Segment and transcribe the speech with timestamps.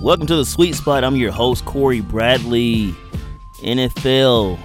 [0.00, 1.04] Welcome to the Sweet Spot.
[1.04, 2.94] I'm your host, Cory Bradley.
[3.62, 4.58] NFL.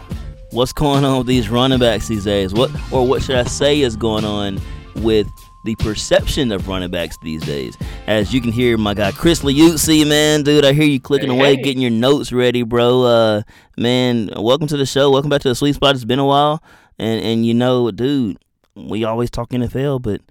[0.52, 2.54] What's going on with these running backs these days?
[2.54, 4.62] What or what should I say is going on
[4.98, 5.28] with
[5.66, 7.76] the perception of running backs these days?
[8.08, 11.38] As you can hear, my guy Chris Liuzzi, man, dude, I hear you clicking Hey,
[11.38, 11.62] away, hey.
[11.62, 13.04] getting your notes ready, bro.
[13.04, 13.42] Uh,
[13.78, 15.12] man, welcome to the show.
[15.12, 15.94] Welcome back to the Sweet Spot.
[15.94, 16.64] It's been a while,
[16.98, 18.38] and and you know, dude,
[18.76, 20.22] we always talk NFL, but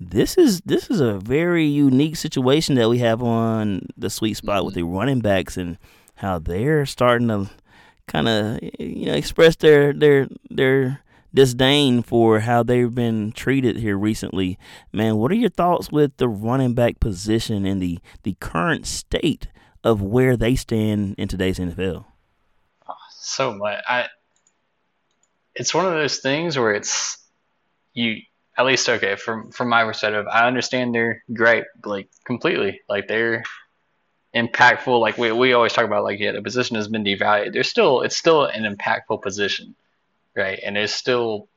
[0.00, 4.64] this is this is a very unique situation that we have on the sweet spot
[4.64, 4.90] with mm-hmm.
[4.90, 5.78] the running backs and
[6.16, 7.48] how they're starting to
[8.06, 11.00] kind of you know express their their their
[11.32, 14.58] disdain for how they've been treated here recently.
[14.92, 19.48] Man, what are your thoughts with the running back position and the the current state
[19.82, 22.06] of where they stand in today's NFL?
[23.24, 23.82] so much.
[23.88, 24.06] I
[25.54, 27.18] it's one of those things where it's
[27.94, 28.16] you
[28.56, 30.26] at least okay from from my perspective.
[30.30, 33.42] I understand they're great, like completely, like they're
[34.34, 35.00] impactful.
[35.00, 37.52] Like we we always talk about, like yeah, the position has been devalued.
[37.52, 39.74] There's still it's still an impactful position,
[40.36, 40.60] right?
[40.64, 41.48] And there's still,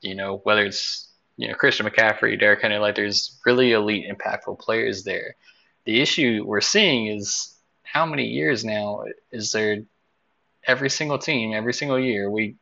[0.00, 4.58] you know, whether it's you know Christian McCaffrey, Derrick Henry, like there's really elite, impactful
[4.60, 5.36] players there.
[5.84, 9.82] The issue we're seeing is how many years now is there
[10.64, 12.56] every single team, every single year, we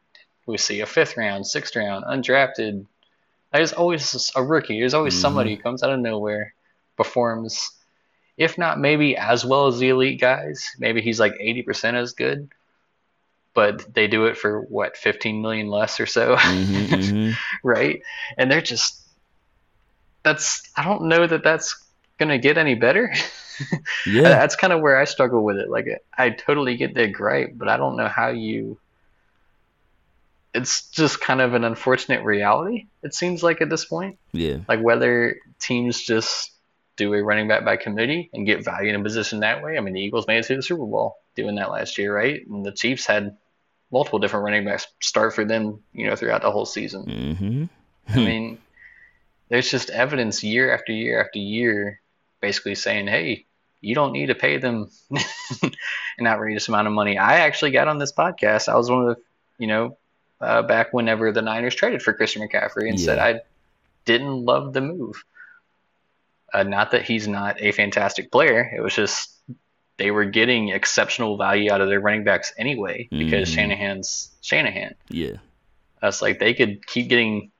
[0.46, 2.86] we see a fifth round, sixth round, undrafted.
[3.52, 4.80] There's always a rookie.
[4.80, 5.20] There's always Mhm.
[5.20, 6.54] somebody who comes out of nowhere,
[6.96, 7.70] performs,
[8.36, 10.70] if not maybe as well as the elite guys.
[10.78, 12.50] Maybe he's like 80% as good,
[13.54, 17.32] but they do it for what 15 million less or so, hmm hmm
[17.64, 18.02] right?
[18.38, 19.02] And they're just
[20.22, 21.76] that's I don't know that that's
[22.18, 23.12] gonna get any better.
[24.04, 25.68] Yeah, That's kind of where I struggle with it.
[25.68, 28.78] Like I totally get their gripe, but I don't know how you.
[30.52, 32.86] It's just kind of an unfortunate reality.
[33.02, 36.50] It seems like at this point, yeah, like whether teams just
[36.96, 39.78] do a running back by committee and get value in a position that way.
[39.78, 42.46] I mean, the Eagles made it to the Super Bowl doing that last year, right?
[42.46, 43.36] And the Chiefs had
[43.90, 47.36] multiple different running backs start for them, you know, throughout the whole season.
[47.36, 47.64] hmm
[48.12, 48.58] I mean,
[49.48, 52.00] there's just evidence year after year after year
[52.40, 53.46] basically saying, hey,
[53.80, 54.90] you don't need to pay them
[56.18, 57.18] an outrageous amount of money.
[57.18, 58.68] I actually got on this podcast.
[58.68, 59.22] I was one of the,
[59.58, 59.96] you know,
[60.40, 63.40] uh, back whenever the Niners traded for Christian McCaffrey and said I
[64.04, 65.22] didn't love the move.
[66.52, 68.68] Uh, not that he's not a fantastic player.
[68.76, 69.30] It was just
[69.98, 73.54] they were getting exceptional value out of their running backs anyway because Mhm.
[73.54, 74.94] Shanahan's Shanahan.
[75.10, 75.36] yeah,
[76.00, 77.50] That's like they could keep getting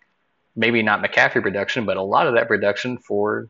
[0.56, 3.48] maybe not McCaffrey production, but a lot of that production for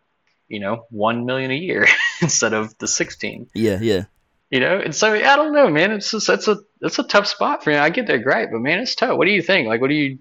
[0.48, 1.86] you know one million a year
[2.20, 3.48] instead of the sixteen.
[3.54, 4.04] yeah, yeah.
[4.50, 5.92] You know, and so I don't know, man.
[5.92, 7.76] It's just that's a that's a tough spot for me.
[7.76, 9.16] I get that great, but man, it's tough.
[9.16, 9.68] What do you think?
[9.68, 10.18] Like, what do you?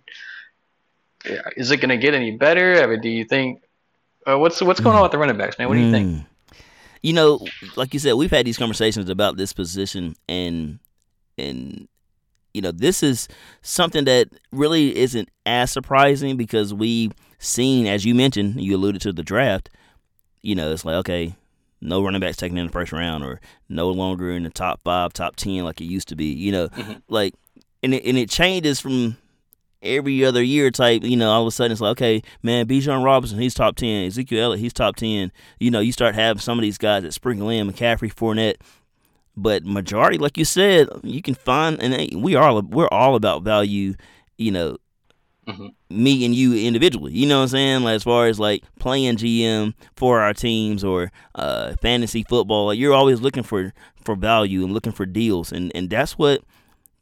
[1.55, 2.81] Is it going to get any better?
[2.81, 3.61] I mean, do you think?
[4.25, 5.69] Uh, what's what's going on with the running backs, man?
[5.69, 6.07] What do you think?
[6.07, 6.25] Mm.
[7.01, 7.45] You know,
[7.77, 10.79] like you said, we've had these conversations about this position, and
[11.37, 11.87] and
[12.53, 13.27] you know, this is
[13.61, 19.13] something that really isn't as surprising because we've seen, as you mentioned, you alluded to
[19.13, 19.69] the draft.
[20.41, 21.35] You know, it's like okay,
[21.81, 25.13] no running backs taken in the first round, or no longer in the top five,
[25.13, 26.25] top ten like it used to be.
[26.25, 27.01] You know, Mhm.
[27.07, 27.33] like
[27.83, 29.15] and it, and it changes from
[29.81, 33.01] every other year type, you know, all of a sudden it's like, okay, man, Bijan
[33.05, 34.07] Robinson, he's top 10.
[34.07, 35.31] Ezekiel Elliott, he's top 10.
[35.61, 38.55] You know, you start having some of these guys that sprinkle in, McCaffrey, Fournette.
[39.37, 43.93] But majority, like you said, you can find, and we are we're all about value,
[44.37, 44.75] you know,
[45.49, 45.69] Mhm.
[45.89, 47.11] me and you individually.
[47.13, 47.83] You know what I'm saying?
[47.83, 52.79] Like as far as like playing GM for our teams or uh, fantasy football, like
[52.79, 53.73] you're always looking for
[54.03, 56.41] for value and looking for deals, and and that's what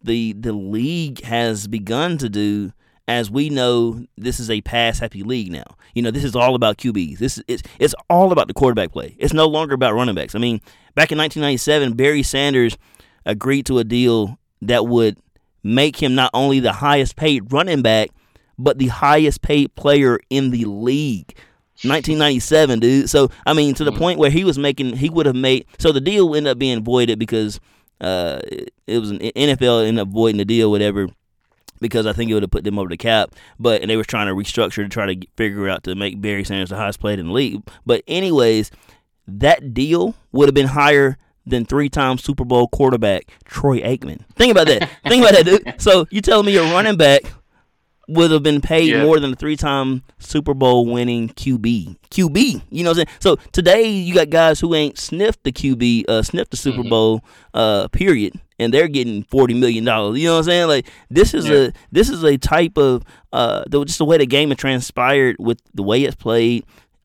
[0.04, 2.72] the the league has begun to do.
[3.10, 5.64] As we know, this is a pass happy league now.
[5.94, 7.20] You know, this is all about QBs.
[7.20, 9.16] This is it's it's all about the quarterback play.
[9.18, 10.36] It's no longer about running backs.
[10.36, 10.60] I mean,
[10.94, 12.78] back in 1997, Barry Sanders
[13.26, 15.18] agreed to a deal that would
[15.64, 18.10] make him not only the highest paid running back,
[18.58, 21.34] but the highest paid player in the league.
[21.84, 23.10] 1997, dude.
[23.10, 23.98] So I mean, to the Mhm.
[23.98, 25.66] point where he was making, he would have made.
[25.78, 27.60] So the deal ended up being voided because
[28.00, 31.08] uh, it, it was an NFL ended up voiding the deal, whatever.
[31.80, 34.04] Because I think it would have put them over the cap, but and they were
[34.04, 37.00] trying to restructure to try to get- figure out to make Barry Sanders the highest
[37.02, 37.62] paid in the league.
[37.86, 38.72] But anyways,
[39.28, 44.22] that deal would have been higher than three-time Super Bowl quarterback Troy Aikman.
[44.36, 44.90] Think about that.
[45.08, 45.82] Think about that, dude.
[45.82, 47.22] So you telling me your running back
[48.08, 49.04] would have been paid Yeah.
[49.04, 51.98] more than a three-time Super Bowl winning QB.
[52.10, 53.18] QB, you know what I'm saying?
[53.20, 56.90] So today you got guys who ain't sniffed the QB, uh, sniffed the Super Mhm.
[56.90, 57.22] Bowl,
[57.54, 60.18] uh, period, and they're getting forty million dollars.
[60.20, 60.68] You know what I'm saying?
[60.68, 61.56] Like this is Yeah.
[61.56, 65.36] a this is a type of uh, the, just the way the game has transpired
[65.38, 66.64] with the way it's played.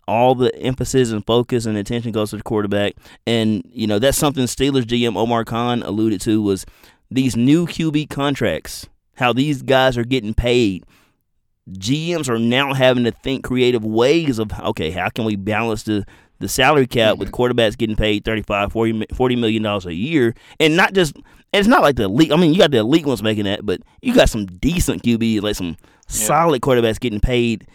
[0.08, 2.94] all the emphasis and focus and attention goes to the quarterback.
[3.24, 6.66] And, you know, that's something Steelers GM Omar Khan alluded to was
[7.08, 10.84] these new QB contracts, how these guys are getting paid.
[11.70, 16.04] GMs are now having to think creative ways of, okay, how can we balance the,
[16.40, 17.20] the salary cap mm-hmm.
[17.20, 21.16] with quarterbacks getting paid 35 40, 40 million dollars a year and not just
[21.52, 22.32] it's not like the elite.
[22.32, 25.42] I mean, you got the elite ones making that, but you got some decent QB,
[25.42, 25.76] like some yeah.
[26.08, 27.66] solid quarterbacks getting paid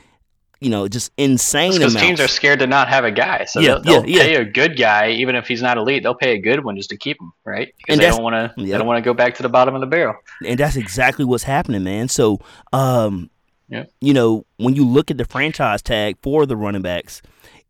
[0.60, 3.76] you know, just insane Because teams are scared to not have a guy, so yeah,
[3.76, 4.40] they'll, they'll yeah, pay yeah.
[4.40, 6.04] a good guy, even if he's not elite.
[6.04, 7.74] They'll pay a good one just to keep him, right?
[7.78, 8.64] Because they don't want to.
[8.64, 10.16] They don't want to go back to the bottom of the barrel.
[10.46, 12.10] And that's exactly what's happening, man.
[12.10, 12.40] So,
[12.74, 13.30] um,
[13.70, 13.86] yeah.
[14.02, 17.22] you know, when you look at the franchise tag for the running backs,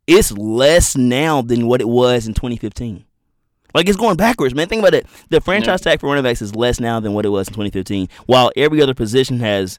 [0.05, 3.03] it's less now than what it was in 2015.
[3.73, 4.67] Like it's going backwards, man.
[4.67, 5.05] Think about it.
[5.29, 8.07] The franchise tag for running backs is less now than what it was in 2015,
[8.25, 9.77] while every other position has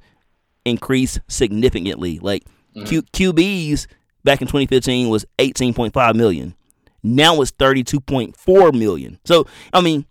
[0.65, 2.19] increased significantly.
[2.19, 2.45] Like
[2.87, 3.87] Q- QBs
[4.25, 6.55] back in 2015 was 18.5 million.
[7.03, 9.19] Now it's 32.4 million.
[9.25, 10.05] So I mean,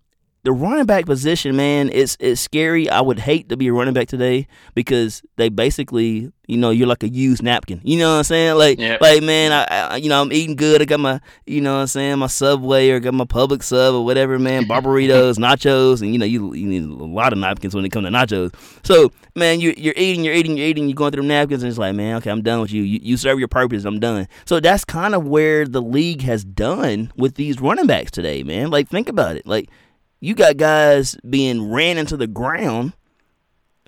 [0.47, 2.89] the running back position, man, it's it's scary.
[2.89, 6.87] I would hate to be a running back today because they basically, you know, you're
[6.87, 7.81] like a used napkin.
[7.83, 8.55] You know what I'm saying?
[8.57, 9.01] Like, yep.
[9.01, 10.81] like man, I, I, you know, I'm eating good.
[10.81, 13.93] I got my, you know what I'm saying, my Subway or got my Publix sub
[13.93, 17.75] or whatever, man, Barberitos, nachos, and you know, you you need a lot of napkins
[17.75, 18.55] when it comes to nachos.
[18.83, 21.69] So, man, you you're eating, you're eating, you're eating, you're going through the napkins, and
[21.69, 22.83] it's like, man, okay, I'm done with you.
[22.83, 23.83] You, you serve your purpose.
[23.83, 24.29] I'm done.
[24.45, 28.69] So that's kind of where the league has done with these running backs today, man.
[28.69, 29.69] Like, think about it, like
[30.19, 32.93] you got guys being ran into the ground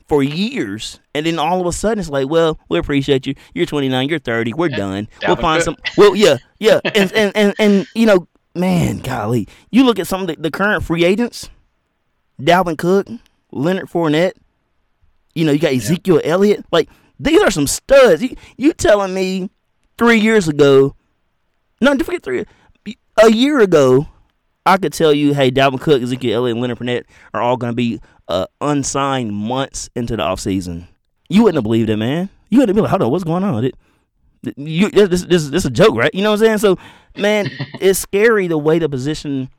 [0.08, 3.36] for years, and then all of a sudden it's like, well, we appreciate you.
[3.54, 5.08] You're 29, you're 30, we're done.
[5.26, 5.78] we'll find some.
[5.98, 10.22] Well, yeah, yeah, and, and and and you know, man, golly, you look at some
[10.22, 11.50] of the, the current free agents:
[12.42, 13.08] Dalvin Cook,
[13.52, 14.34] Leonard Fournette.
[15.36, 16.32] You know, you got Ezekiel yeah.
[16.32, 16.66] Elliott.
[16.72, 16.90] Like
[17.20, 18.24] these are some studs.
[18.24, 19.50] You, you telling me
[19.98, 20.96] three years ago?
[21.82, 22.46] No, don't forget three.
[23.24, 24.08] A year ago,
[24.70, 27.72] I could tell you, hey, Dalvin Cook, Ezekiel Elliott, and Leonard Fournette are all going
[27.72, 30.88] to be uh, unsigned months into the offseason.
[31.28, 32.30] You wouldn't have believed it, man.
[32.50, 33.66] You wouldn't have been like, hold on, what's going on?
[33.66, 33.76] It,
[34.56, 36.14] you, this, this, this is a joke, right?
[36.14, 36.58] You know what I'm saying?
[36.60, 36.78] So,
[37.18, 37.50] man,
[37.82, 39.50] it's scary the way the position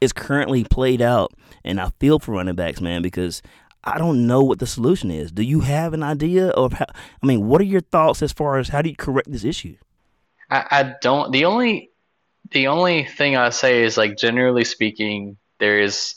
[0.00, 1.32] is currently played out.
[1.64, 3.42] And I feel for running backs, man, because
[3.84, 5.30] I don't know what the solution is.
[5.30, 6.86] Do you have an idea of how?
[7.22, 9.76] I mean, what are your thoughts as far as how do you correct this issue?
[10.50, 11.30] I, I don't.
[11.30, 11.90] The only
[12.50, 16.14] the only thing I say is like generally speaking, there is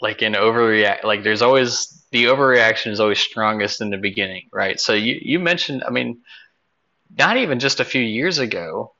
[0.00, 1.04] like an overreact.
[1.04, 4.78] Like there's always the overreaction is always strongest in the beginning, right?
[4.78, 6.20] So you you mentioned, I mean,
[7.16, 8.92] not even just a few years ago.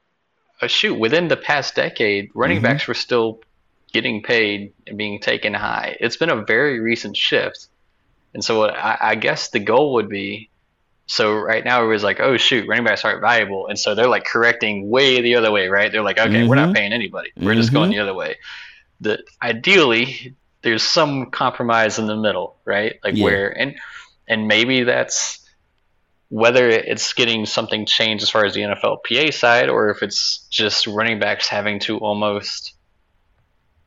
[0.60, 2.66] Uh, shoot, within the past decade, running mm-hmm.
[2.66, 3.40] backs were still
[3.92, 5.96] getting paid and being taken high.
[5.98, 7.66] It's been a very recent shift,
[8.32, 10.50] and so I, I guess the goal would be
[11.12, 14.08] so right now it was like, oh shoot, running backs aren't valuable, and so they're
[14.08, 15.92] like correcting way the other way, right?
[15.92, 16.48] They're like, okay, mm-hmm.
[16.48, 16.76] we're not mm-hmm.
[16.76, 17.32] paying anybody.
[17.36, 17.60] We're mm-hmm.
[17.60, 17.98] just going mm-hmm.
[17.98, 18.36] the other way.
[19.02, 22.98] The ideally there's some compromise in the middle, right?
[23.04, 23.24] Like yeah.
[23.24, 23.74] where and
[24.26, 25.46] and maybe that's
[26.30, 30.86] whether it's getting something changed as far as the NFLPA side, or if it's just
[30.86, 32.72] running backs having to almost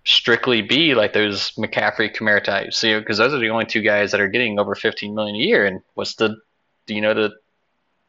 [0.04, 2.78] strictly be like those McCaffrey Kamara types.
[2.78, 5.40] So, because those are the only two guys that are getting over 15 million a
[5.40, 5.66] year.
[5.66, 6.38] And what's the
[6.88, 7.32] you know the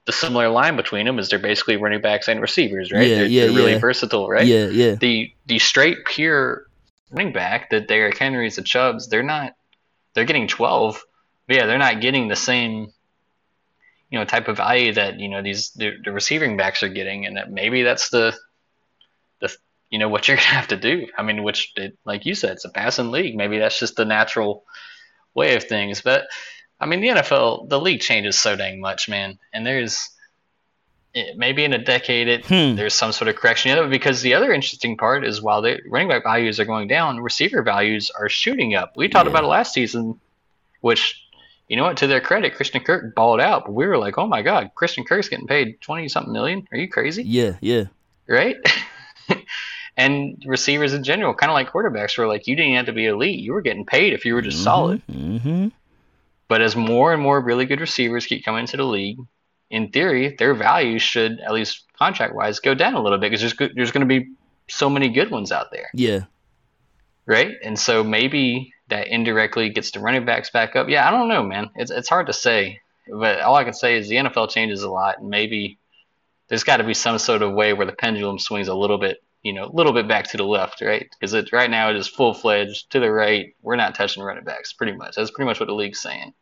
[0.06, 3.08] the similar line between them is they're basically running backs and receivers, right?
[3.08, 3.78] Yeah, they're, yeah, they're really yeah.
[3.78, 4.46] versatile, right?
[4.46, 4.94] Yeah, yeah.
[4.94, 6.66] The the straight pure
[7.10, 9.54] running back, the Derrick Henrys, the Chubbs, they're not
[10.14, 11.02] they're getting twelve.
[11.46, 12.92] But yeah, they're not getting the same
[14.10, 17.26] you know type of value that you know these the, the receiving backs are getting,
[17.26, 18.36] and that maybe that's the
[19.40, 19.54] the
[19.90, 21.08] you know what you're gonna have to do.
[21.18, 23.36] I mean, which it, like you said, it's a passing league.
[23.36, 24.64] Maybe that's just the natural
[25.34, 26.28] way of things, but
[26.78, 29.38] I mean, the NFL, the league changes so dang much, man.
[29.52, 30.10] And there's
[31.36, 32.76] maybe in a decade, it hmm.
[32.76, 33.70] there's some sort of correction.
[33.70, 36.88] You know, Because the other interesting part is while the running back values are going
[36.88, 38.96] down, receiver values are shooting up.
[38.96, 39.30] We talked yeah.
[39.30, 40.20] about it last season,
[40.80, 41.22] which
[41.68, 41.96] you know what?
[41.98, 45.04] To their credit, Christian Kirk balled out, but we were like, "Oh my God, Christian
[45.04, 46.68] Kirk's getting paid twenty something million?
[46.70, 47.84] Are you crazy?" Yeah, yeah,
[48.28, 48.56] right.
[49.96, 53.06] and receivers in general, kind of like quarterbacks, were like, "You didn't have to be
[53.06, 55.68] elite; you were getting paid if you were just mm-hmm, solid." Mm-hmm.
[56.48, 59.18] But as more and more really good receivers keep coming into the league,
[59.70, 63.40] in theory, their value should, at least contract wise, go down a little bit because
[63.40, 64.30] there's, there's going to be
[64.68, 65.88] so many good ones out there.
[65.92, 66.24] Yeah.
[67.26, 67.54] Right?
[67.64, 70.88] And so maybe that indirectly gets the running backs back up.
[70.88, 71.70] Yeah, I don't know, man.
[71.74, 72.80] It's, it's hard to say.
[73.08, 75.78] But all I can say is the NFL changes a lot, and maybe
[76.48, 79.22] there's got to be some sort of way where the pendulum swings a little bit
[79.46, 81.08] you know, a little bit back to the left, right?
[81.08, 83.54] Because it right now it is full fledged to the right.
[83.62, 85.14] We're not touching running backs, pretty much.
[85.14, 86.32] That's pretty much what the league's saying.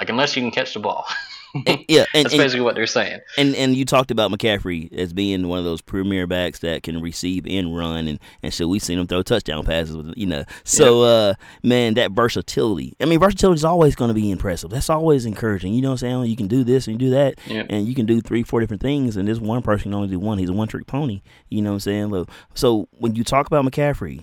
[0.00, 1.06] Like unless you can catch the ball.
[1.54, 3.20] And- yeah, and, That's and, basically what they're saying.
[3.38, 7.00] and and you talked about McCaffrey as being one of those premier backs that can
[7.00, 10.44] receive and run, and and so we've seen him throw touchdown passes, with you know.
[10.64, 12.94] So uh, man, that versatility.
[13.00, 14.70] I mean, versatility is always going to be impressive.
[14.70, 15.72] That's always encouraging.
[15.74, 16.24] You know what I'm saying?
[16.26, 17.64] You can do this and you do that, Yeah.
[17.70, 20.18] and you can do three, four different things, and this one person can only do
[20.18, 20.38] one.
[20.38, 21.22] He's a one trick pony.
[21.48, 22.06] You know what I'm saying?
[22.08, 24.22] Look, So when you talk about McCaffrey,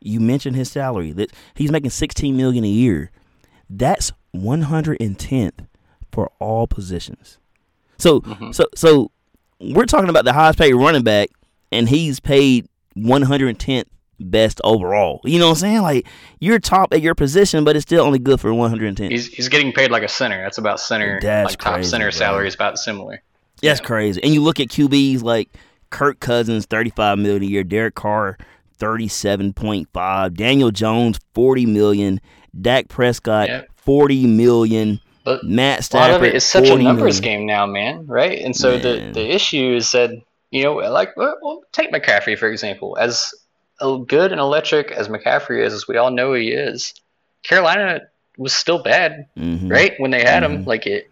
[0.00, 3.10] you mentioned his salary that he's making 16 million a year.
[3.68, 5.66] That's 110th
[6.12, 7.38] for all positions.
[7.98, 8.54] So Mhm.
[8.54, 9.10] so so
[9.60, 11.30] we're talking about the highest paid running back,
[11.70, 13.84] and he's paid 110th
[14.18, 15.20] best overall.
[15.24, 15.82] You know what I'm saying?
[15.82, 16.06] Like
[16.40, 19.10] you're top at your position, but it's still only good for 110.
[19.10, 20.42] He's he's getting paid like a center.
[20.42, 21.18] That's about center.
[21.22, 22.10] That's like top crazy, center bro.
[22.10, 23.22] salary is about similar.
[23.62, 23.86] That's Yeah.
[23.86, 24.22] crazy.
[24.22, 25.48] And you look at QBs like
[25.90, 28.36] Kirk Cousins, 35 million a year, Derek Carr,
[28.78, 32.20] 37.5, Daniel Jones, 40 million,
[32.58, 33.68] Dak Prescott, Yep.
[33.76, 37.40] 40 million, But Matt a lot of it is such a numbers million.
[37.40, 38.06] game now, man.
[38.06, 38.40] Right?
[38.40, 38.82] And so Man.
[38.82, 40.10] the the issue is that
[40.50, 42.96] you know, like well, well, take McCaffrey for example.
[42.98, 43.32] As
[44.06, 46.94] good and electric as McCaffrey is, as we all know he is,
[47.42, 48.00] Carolina
[48.36, 49.70] was still bad Mhm.
[49.70, 49.94] right?
[49.98, 50.66] When they had him, Mhm.
[50.66, 51.10] like it,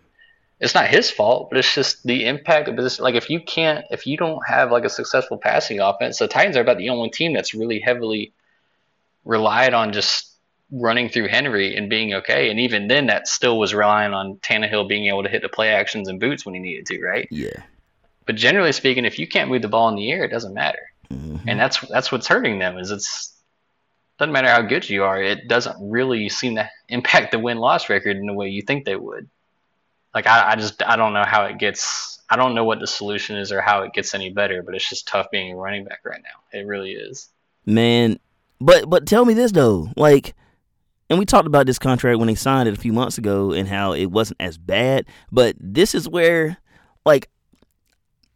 [0.61, 2.99] it's not his fault, but it's just the impact of this.
[2.99, 6.57] Like if you can't, if you don't have like a successful passing offense, the Titans
[6.57, 8.33] are about the only team that's really heavily
[9.25, 10.27] relied on just
[10.71, 12.51] running through Henry and being okay.
[12.51, 15.71] And even then, that still was relying on Tannehill being able to hit the play
[15.71, 17.27] actions and boots when he needed to, right?
[17.31, 17.63] Yeah.
[18.27, 20.81] But generally speaking, if you can't move the ball in the air, it doesn't matter
[21.11, 21.41] Mhm.
[21.47, 23.33] and that's that's what's hurting them is it's
[24.19, 27.89] doesn't matter how good you are it doesn't really seem to impact the win loss
[27.89, 29.27] record in the way you think they would
[30.15, 32.87] like I, I just i don't know how it gets i don't know what the
[32.87, 35.85] solution is or how it gets any better but it's just tough being a running
[35.85, 37.31] back right now it really is
[37.65, 38.19] Man,
[38.61, 40.35] but but tell me this though, like,
[41.11, 43.69] and we talked about this contract when they signed it a few months ago and
[43.69, 45.07] how it wasn't as bad.
[45.33, 46.59] But this is where,
[47.07, 47.29] like,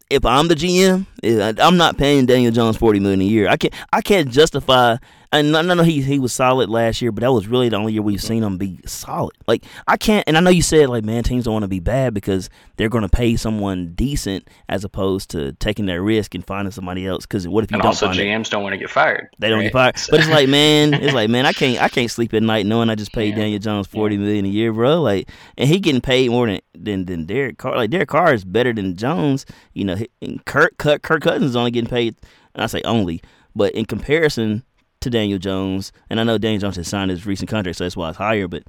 [0.09, 3.47] if I'm the GM, eh, I'm not paying Daniel Jones forty million a year.
[3.49, 4.97] I can't I can't justify.
[5.33, 7.91] And I know he he was solid last year, but that was really the only
[7.93, 8.27] year we've mm-hmm.
[8.27, 9.35] seen him be solid.
[9.47, 11.79] Like I can't, and I know you said like, man, teams don't want to be
[11.79, 16.45] bad because they're going to pay someone decent as opposed to taking that risk and
[16.45, 17.25] finding somebody else.
[17.25, 18.23] Because what if you and don't also find it?
[18.25, 19.63] gms don't want to get fired They don't right?
[19.63, 19.97] get fired.
[19.97, 22.67] So- But it's like, man, it's like, man, I can't, I can't sleep at night
[22.67, 23.41] knowing I just paid Yeah.
[23.41, 25.01] Daniel Jones forty million a year, bro.
[25.01, 27.75] Like, and he getting paid more than than than Derek Carr.
[27.75, 29.47] Like Derek Carr is better than Jones.
[29.73, 32.15] You know, and Kirk Kirk, Kirk Cousins is only getting paid.
[32.53, 33.23] And I say only,
[33.55, 34.63] but in comparison
[35.03, 37.97] to Daniel Jones, and I know Daniel Jones has signed his recent contract, so that's
[37.97, 38.47] why it's higher.
[38.47, 38.63] But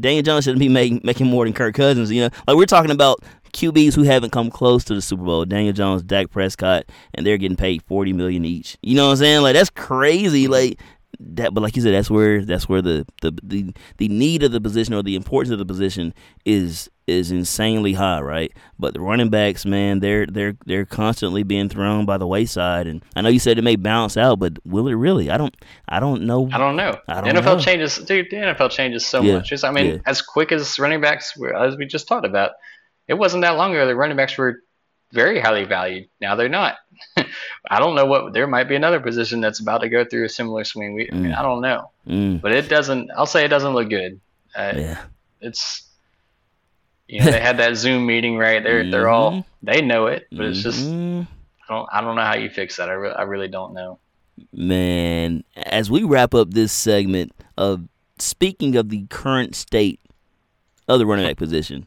[0.00, 2.10] Daniel Jones shouldn't be making making more than Kirk Cousins.
[2.10, 5.44] You know, like we're talking about QBs who haven't come close to the Super Bowl.
[5.44, 8.76] Daniel Jones, Dak Prescott, and they're getting paid forty million each.
[8.82, 9.42] You know what I'm saying?
[9.42, 10.46] Like that's crazy.
[10.46, 10.80] Like
[11.20, 14.52] that, but like you said, that's where that's where the the the, the need of
[14.52, 18.52] the position or the importance of the position is is insanely high, right?
[18.78, 22.86] But the running backs, man, they're they're they're constantly being thrown by the wayside.
[22.86, 25.30] And I know you said it may bounce out, but will it really?
[25.30, 25.56] I don't
[25.88, 26.48] I don't know.
[26.52, 26.96] I don't know.
[27.08, 27.58] I the don't NFL know.
[27.60, 28.26] changes, dude.
[28.30, 29.50] The NFL changes so Yeah, much.
[29.52, 29.98] It's, I mean, yeah.
[30.06, 32.52] as quick as running backs were, as we just talked about,
[33.08, 34.60] it wasn't that long ago that running backs were
[35.12, 36.08] very highly valued.
[36.20, 36.76] Now they're not.
[37.70, 38.32] I don't know what.
[38.32, 40.94] There might be another position that's about to go through a similar swing.
[40.94, 41.38] We, I mean, Mm.
[41.38, 43.10] I don't know, Mm, but it doesn't.
[43.16, 44.20] I'll say it doesn't look good.
[44.56, 44.98] Uh, yeah.
[45.40, 45.84] It's.
[47.06, 48.62] You know, they had that Zoom meeting, right?
[48.62, 49.44] They're they're all Mhm.
[49.62, 51.26] they know it, but it's just Mhm.
[51.68, 52.90] I don't I don't know how you fix that.
[52.90, 53.98] I, re- I really don't know.
[54.52, 57.88] Man, as we wrap up this segment of
[58.18, 60.00] speaking of the current state
[60.86, 61.86] of the running back position,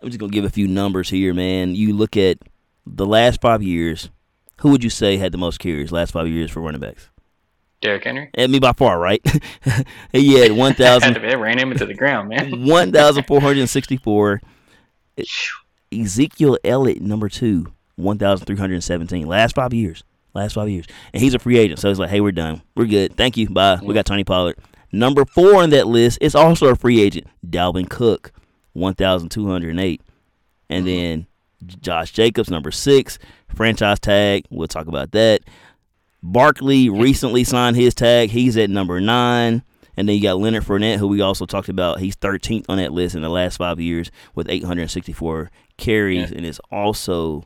[0.00, 1.74] I'm just gonna give a few numbers here, man.
[1.74, 2.38] You look at
[2.86, 4.08] the last five years,
[4.60, 7.08] who would you say had the most carries last five years for running backs?
[7.80, 8.28] Derrick Henry.
[8.34, 9.22] Eh, I mean, by far, right?
[10.12, 12.66] he had thousand to It ran him into the ground, man.
[12.66, 14.40] 1,464.
[15.92, 19.26] Ezekiel Elliott, number two, 1,317.
[19.26, 20.02] Last five years.
[20.34, 20.86] Last five years.
[21.12, 21.80] And he's a free agent.
[21.80, 22.62] So he's like, hey, we're done.
[22.76, 23.16] We're good.
[23.16, 23.48] Thank you.
[23.48, 23.78] Bye.
[23.82, 24.58] We got Tony Pollard.
[24.92, 27.26] Number four on that list is also a free agent.
[27.46, 28.32] Dalvin Cook,
[28.72, 30.02] 1,208.
[30.70, 30.86] And mm-hmm.
[30.86, 31.26] then
[31.66, 33.18] Josh Jacobs, number six,
[33.54, 34.44] franchise tag.
[34.50, 35.40] We'll talk about that.
[36.22, 38.30] Barkley recently signed his tag.
[38.30, 39.62] He's at number nine.
[39.96, 41.98] And then you got Leonard Fournette, who we also talked about.
[41.98, 46.36] He's 13th on that list in the last five years with 864 carries, Yeah.
[46.36, 47.42] and is also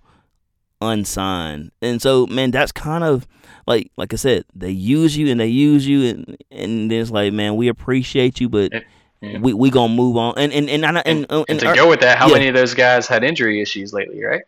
[0.81, 1.71] unsigned.
[1.81, 3.27] And so, man, that's kind of
[3.67, 7.33] like, like I said, they use you and they use you, and and it's like,
[7.33, 8.73] man, we appreciate you, but
[9.23, 9.39] Yeah.
[9.39, 10.35] we we gonna move on.
[10.37, 12.35] And and and and, and, and, And to our- go with that, how yeah.
[12.35, 14.43] many of those guys had injury issues lately, right?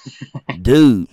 [0.62, 1.08] dude,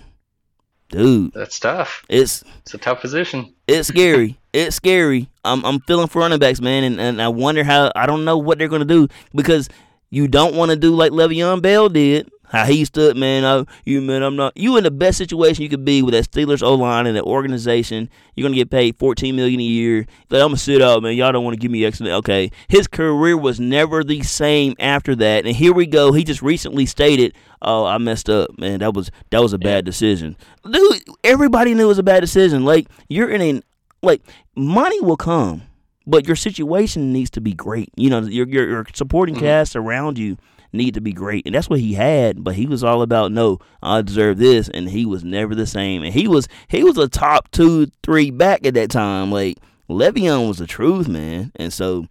[0.89, 2.05] dude, That's tough.
[2.09, 3.53] it's It's a tough position.
[3.67, 4.37] It's scary.
[4.53, 5.29] it's scary.
[5.43, 8.37] I'm I'm feeling for running backs, man, and, and I wonder how I don't know
[8.37, 9.69] what they're gonna do because
[10.11, 12.29] You don't want to do like Le'Veon Bell did.
[12.49, 13.45] How he stood, man.
[13.45, 14.57] I, you man, I'm not.
[14.57, 17.23] You in the best situation you could be with that Steelers O line and that
[17.23, 18.09] organization.
[18.35, 20.07] You're gonna get paid 14 million a year.
[20.31, 21.15] Like, I'm gonna sit out, man.
[21.15, 22.01] Y'all don't want to give me X.
[22.01, 25.45] Okay, his career was never the same after that.
[25.45, 26.11] And here we go.
[26.11, 28.79] He just recently stated, "Oh, I messed up, man.
[28.79, 30.35] That was that was a bad decision."
[30.69, 32.65] Dude, everybody knew it was a bad decision.
[32.65, 33.61] Like you're in a
[34.01, 34.23] like
[34.55, 35.61] money will come,
[36.07, 37.91] but your situation needs to be great.
[37.95, 39.45] You know, your your, your supporting mm-hmm.
[39.45, 40.37] cast around you
[40.71, 41.45] need to be great.
[41.45, 44.89] And that's what he had, but he was all about no, I deserve this and
[44.89, 46.03] he was never the same.
[46.03, 49.31] And he was he was a top two, three back at that time.
[49.31, 49.57] Like
[49.89, 51.51] Le'Veon was the truth, man.
[51.55, 52.07] And so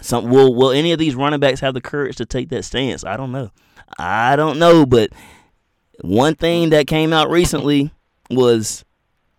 [0.00, 3.04] some will will any of these running backs have the courage to take that stance?
[3.04, 3.50] I don't know.
[3.98, 5.10] I don't know, but
[6.00, 7.90] one thing that came out recently
[8.30, 8.84] was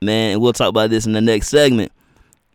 [0.01, 1.91] man, and we'll talk about this in the next segment.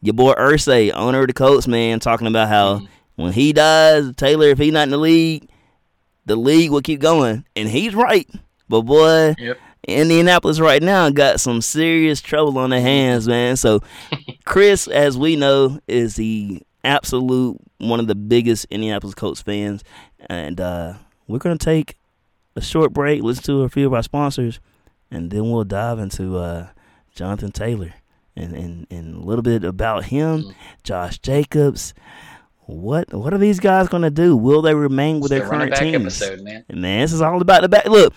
[0.01, 2.87] Your boy Irsay, owner of the Colts, man, talking about how mm-hmm.
[3.23, 5.49] when he dies, Taylor, if he's not in the league,
[6.27, 7.45] the league will keep going.
[7.57, 8.29] And he's right.
[8.69, 9.59] But boy, yep.
[9.87, 13.57] Indianapolis right now got some serious trouble on their hands, man.
[13.57, 13.81] So
[14.45, 19.83] Chris, as we know, is the absolute one of the biggest Indianapolis Colts fans.
[20.29, 20.95] And uh,
[21.27, 21.97] we're gonna take
[22.55, 24.61] a short break, listen to a few of our sponsors,
[25.11, 26.69] and then we'll dive into uh,
[27.15, 27.95] Jonathan Taylor
[28.37, 30.55] and, and, and a little bit about him, mm.
[30.83, 31.93] Josh Jacobs
[32.73, 34.37] what what are these guys going to do?
[34.37, 36.23] Will they remain with it's their current teams?
[36.23, 36.65] Episode, man.
[36.73, 37.87] man, this is all about the back.
[37.87, 38.13] Look,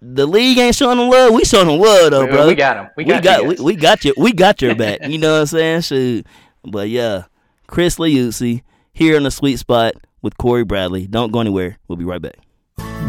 [0.00, 1.32] the league ain't showing them love.
[1.32, 2.46] We showing them love though, bro.
[2.46, 2.90] We got them.
[2.96, 4.14] We got, we got, we, we, got you.
[4.16, 5.00] We got your back.
[5.06, 5.80] you know what I'm saying?
[5.82, 6.26] Shoot.
[6.64, 7.24] But yeah,
[7.66, 8.62] Chris Liuzzi
[8.92, 11.06] here in the sweet spot with Cory Bradley.
[11.06, 11.78] Don't go anywhere.
[11.88, 12.36] We'll be right back.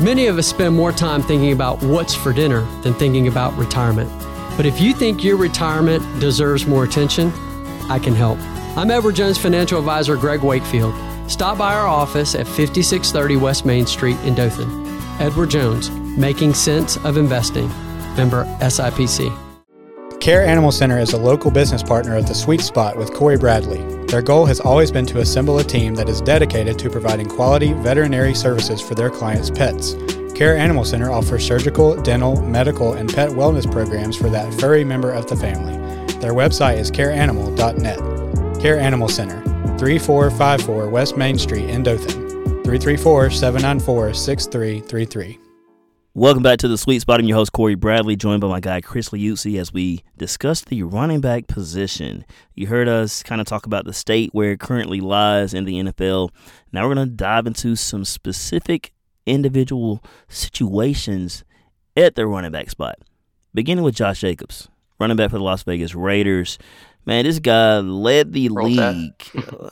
[0.03, 4.09] Many of us spend more time thinking about what's for dinner than thinking about retirement.
[4.55, 7.31] But if you think your retirement deserves more attention,
[7.89, 8.39] I can help.
[8.77, 10.93] I'm Edward Jones financial advisor Greg Wakefield.
[11.29, 14.87] Stop by our office at 5630 West Main Street in Dothan.
[15.19, 17.67] Edward Jones, making sense of investing.
[18.15, 19.35] Member SIPC.
[20.21, 23.81] Care Animal Center is a local business partner of the Sweet Spot with Cory Bradley.
[24.05, 27.73] Their goal has always been to assemble a team that is dedicated to providing quality
[27.73, 29.95] veterinary services for their clients' pets.
[30.35, 35.11] Care Animal Center offers surgical, dental, medical, and pet wellness programs for that furry member
[35.11, 35.75] of the family.
[36.19, 38.18] Their website is careanimal.net.
[38.59, 39.41] Care Animal Center,
[39.77, 42.27] 3454 West Main Street in Dothan,
[42.63, 45.39] 334 794 6333.
[46.13, 47.21] Welcome back to the Sweet Spot.
[47.21, 50.83] I'm your host, Cory Bradley, joined by my guy, Chris Liuzzi, as we discuss the
[50.83, 52.25] running back position.
[52.53, 55.75] You heard us kind of talk about the state where it currently lies in the
[55.75, 56.31] NFL.
[56.73, 58.91] Now we're going to dive into some specific
[59.25, 61.45] individual situations
[61.95, 62.97] at the running back spot.
[63.53, 64.67] Beginning with Josh Jacobs,
[64.99, 66.57] running back for the Las Vegas Raiders.
[67.05, 69.21] Man, this guy led the roll league.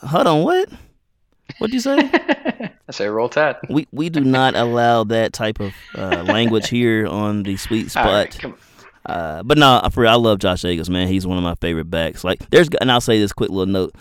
[0.02, 0.68] Hold on, what?
[1.58, 2.10] What'd you say?
[2.88, 3.56] I say roll tide.
[3.68, 8.42] We we do not allow that type of uh, language here on the sweet spot.
[8.42, 8.54] Right,
[9.06, 11.08] uh, but no, nah, for real, I love Josh Jacobs, man.
[11.08, 12.24] He's one of my favorite backs.
[12.24, 13.94] Like, there's, and I'll say this quick little note.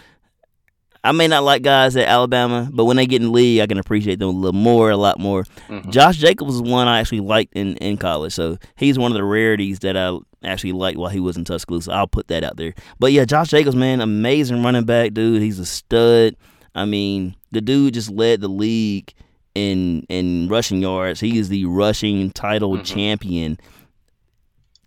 [1.03, 3.67] I may not like guys at Alabama, but when they get in the league, I
[3.67, 5.45] can appreciate them a little more, a lot more.
[5.69, 5.91] Mm-hmm.
[5.91, 9.23] Josh Jacobs is one I actually liked in, in college, so he's one of the
[9.23, 11.91] rarities that I actually liked while he was in Tuscaloosa.
[11.91, 12.73] I'll put that out there.
[12.99, 15.41] But yeah, Josh Jacobs, man, amazing running back, dude.
[15.41, 16.35] He's a stud.
[16.75, 19.13] I mean, the dude just led the league
[19.55, 21.19] in in rushing yards.
[21.19, 22.83] He is the rushing title mm-hmm.
[22.83, 23.59] champion.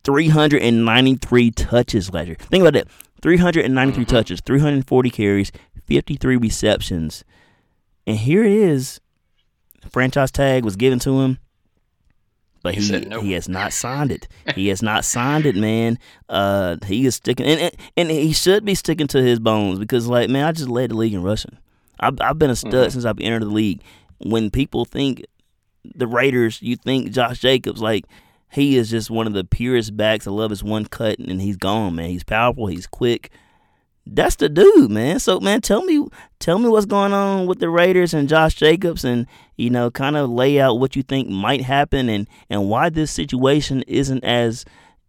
[0.05, 2.37] 393 touches last year.
[2.37, 2.89] Think about that.
[3.21, 4.11] 393 mm-hmm.
[4.11, 5.53] touches, 340 carries,
[5.87, 7.25] 53 receptions.
[8.07, 9.01] And here it is.
[9.91, 11.39] Franchise tag was given to him.
[12.63, 14.29] But he he, he has not signed it.
[14.55, 15.99] he has not signed it, man.
[16.29, 20.07] Uh, he is sticking, and, and and he should be sticking to his bones because,
[20.07, 21.57] like, man, I just led the league in rushing.
[21.99, 22.91] I've I've been a stud mm-hmm.
[22.91, 23.83] since I've entered the league.
[24.19, 25.25] When people think
[25.85, 28.05] the Raiders, you think Josh Jacobs, like
[28.53, 30.27] he is just one of the purest backs.
[30.27, 32.11] I love his one cut, and he's gone, man.
[32.11, 32.67] He's powerful.
[32.67, 33.31] He's quick
[34.13, 35.21] that's the dude, man.
[35.21, 36.07] So man, tell me
[36.39, 40.17] tell me what's going on with the Raiders and Josh Jacobs and you know, kind
[40.17, 44.65] of lay out what you think might happen and and why this situation isn't as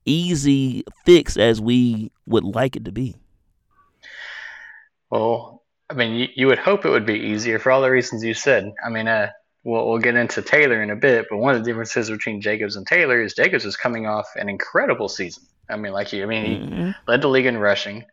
[0.05, 3.15] easy fix as we would like it to be.
[5.09, 8.23] Well, I mean, you, you would hope it would be easier for all the reasons
[8.23, 8.71] you said.
[8.83, 9.31] I mean, uh,
[9.63, 12.75] we'll, we'll get into Taylor in a bit, but one of the differences between Jacobs
[12.75, 15.43] and Taylor is Jacobs is coming off an incredible season.
[15.69, 16.87] I mean, like you, I mean, mm-hmm.
[16.87, 18.05] he led the league in rushing.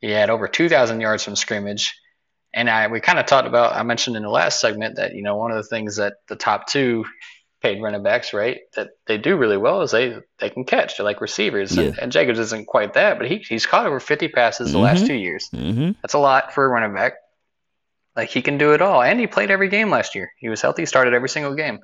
[0.00, 1.96] He had over 2,000 yards from scrimmage.
[2.52, 5.22] And I we kind of talked about, I mentioned in the last segment that, you
[5.22, 7.04] know, one of the things that the top two
[7.60, 10.96] paid running backs, right, that they do really well is they, they can catch.
[10.96, 11.76] They're like receivers.
[11.76, 11.84] Yeah.
[11.84, 14.72] And, and, Jacobs isn't quite that, but he, he's caught over 50 passes mm-hmm.
[14.72, 15.06] the last mm-hmm.
[15.06, 15.50] two years.
[15.50, 15.92] Mm-hmm.
[16.02, 17.14] That's a lot for a running back.
[18.16, 20.32] Like he can do it all, and he played every game last year.
[20.36, 21.78] He was healthy, started every single game.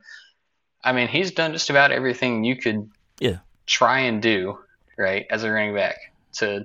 [0.83, 3.39] I mean, he's done just about everything you could Yeah.
[3.65, 4.59] try and do
[4.99, 5.97] right as a running back
[6.35, 6.65] to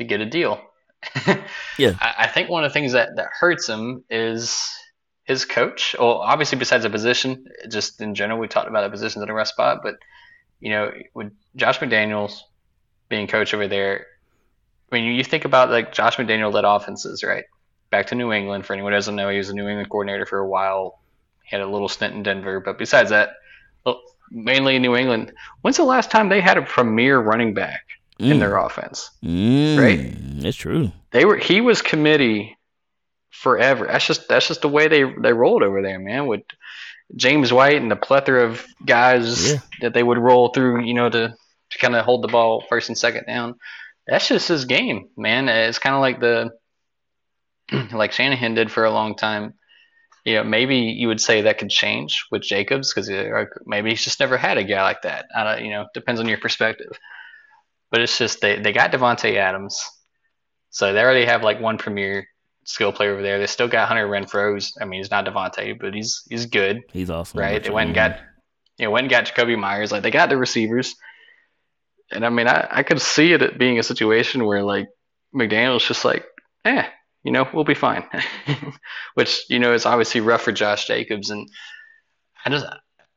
[0.00, 0.60] to get a deal.
[1.78, 1.94] Yeah.
[1.98, 4.70] I, I think one of the things that that hurts him is
[5.24, 5.96] his coach.
[5.98, 9.32] Well, obviously, besides the position, just in general, we talked about the positions in a
[9.32, 9.78] rough spot.
[9.82, 9.94] But
[10.58, 12.40] you know, with Josh McDaniels
[13.08, 14.06] being coach over there,
[14.92, 17.44] I mean, you think about like Josh McDaniel led offenses, right?
[17.88, 18.66] Back to New England.
[18.66, 21.00] For anyone who doesn't know, he was a New England coordinator for a while.
[21.44, 23.30] He had a little stint in Denver, but besides that,
[24.30, 25.32] mainly in New England.
[25.62, 27.82] When's the last time they had a premier running back
[28.20, 28.40] in Mm.
[28.40, 29.10] their offense?
[29.24, 30.44] Mm, Right?
[30.46, 30.92] It's true.
[31.10, 32.56] They were he was committee
[33.30, 33.86] forever.
[33.86, 36.26] That's just that's just the way they they rolled over there, man.
[36.26, 36.42] With
[37.16, 39.58] James White and the plethora of guys Yeah.
[39.80, 41.34] that they would roll through, you know, to
[41.70, 43.54] to kind of hold the ball first and second down.
[44.06, 45.48] That's just his game, man.
[45.48, 46.50] It's kind of like the
[47.92, 49.54] like Shanahan did for a long time.
[50.24, 53.08] You know, maybe you would say that could change with Jacobs because
[53.66, 55.26] maybe he's just never had a guy like that.
[55.34, 56.90] I don't, you know, depends on your perspective.
[57.90, 59.82] But it's just they they got Davante Adams,
[60.70, 62.26] so they already have like one premier
[62.64, 63.38] skill player over there.
[63.38, 64.54] They still got Hunter Renfrow.
[64.54, 67.40] Who's, I mean, he's not Davante, but he's he's good, He's awesome.
[67.40, 67.62] right?
[67.62, 68.20] They went and got
[68.78, 69.92] you know went and got Jakobi Meyers.
[69.92, 70.94] Like they got the receivers,
[72.10, 74.88] and I mean, I I could see it being a situation where like
[75.34, 76.24] McDaniel's just like,
[76.64, 76.86] eh,
[77.24, 78.04] you know, we'll be fine,
[79.14, 81.30] which you know is obviously rough for Josh Jacobs.
[81.30, 81.48] And
[82.44, 82.66] I just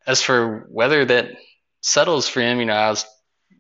[0.08, 1.32] as for whether that
[1.82, 3.06] settles for him, you know, I was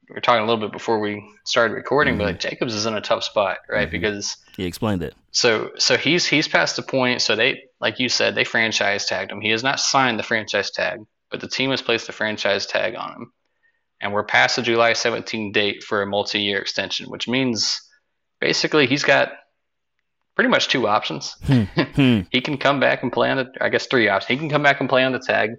[0.09, 2.93] we were talking a little bit before we started recording, but like Jacobs is in
[2.93, 3.87] a tough spot, right?
[3.87, 3.91] Mhm.
[3.91, 5.13] Because he explained it.
[5.31, 7.21] so so he's he's past the point.
[7.21, 9.41] So they like you said they franchise tagged him.
[9.41, 10.99] He has not signed the franchise tag,
[11.31, 13.33] but the team has placed the franchise tag on him,
[14.01, 17.81] and we're past the July 17 date for a multi-year extension, which means
[18.41, 19.31] basically he's got
[20.35, 21.35] pretty much two options.
[21.95, 22.21] Hmm.
[22.31, 24.27] he can come back and play on the I guess three options.
[24.29, 25.51] He can come back and play on the tag.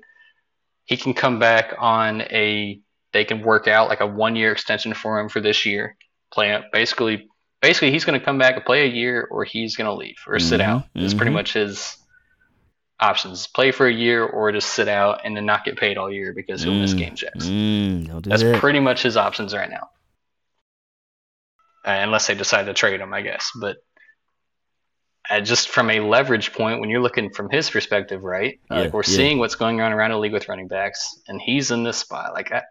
[0.85, 2.81] He can come back on a
[3.15, 5.97] they can work out like a one year extension for him for this year.
[6.33, 7.29] Play basically
[7.63, 10.61] basically he's gonna come back and play a year or he's gonna leave or sit
[10.61, 10.85] Mhm, out.
[10.97, 11.35] It's pretty mhm.
[11.35, 11.97] much his
[13.01, 13.47] options.
[13.47, 16.35] Play for a year or just sit out and then not get paid all year
[16.35, 17.47] because he'll miss Mm, game checks.
[17.47, 18.61] Mm, That's that.
[18.61, 19.91] pretty much his options right now.
[21.87, 23.51] Uh, unless they decide to trade him, I guess.
[23.61, 23.77] But
[25.31, 28.59] uh, just from a leverage point, when you're looking from his perspective, right?
[28.71, 29.17] Yeah, like we're yeah.
[29.17, 32.35] seeing what's going on around the league with running backs, and he's in this spot.
[32.35, 32.63] Like, I,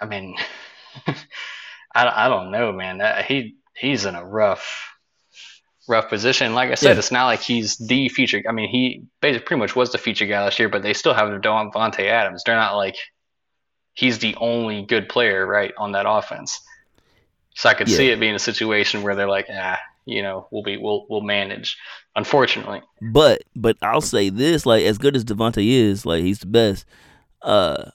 [0.00, 0.36] I mean,
[1.94, 3.00] I, I don't know, man.
[3.00, 4.90] Uh, he he's in a rough,
[5.88, 6.54] rough position.
[6.54, 6.98] Like I said, Yeah.
[6.98, 8.42] it's not like he's the feature.
[8.48, 11.14] I mean, he basically pretty much was the feature guy last year, but they still
[11.14, 12.42] have Davante Adams.
[12.44, 12.96] They're not like
[13.94, 16.60] he's the only good player, right, on that offense.
[17.56, 17.96] So I could Yeah.
[17.96, 21.20] see it being a situation where they're like, ah, you know, we'll be we'll we'll
[21.22, 21.76] manage.
[22.14, 26.46] Unfortunately, But but I'll say this: like as good as Davante is, like he's the
[26.46, 26.84] best.
[27.42, 27.90] Uh,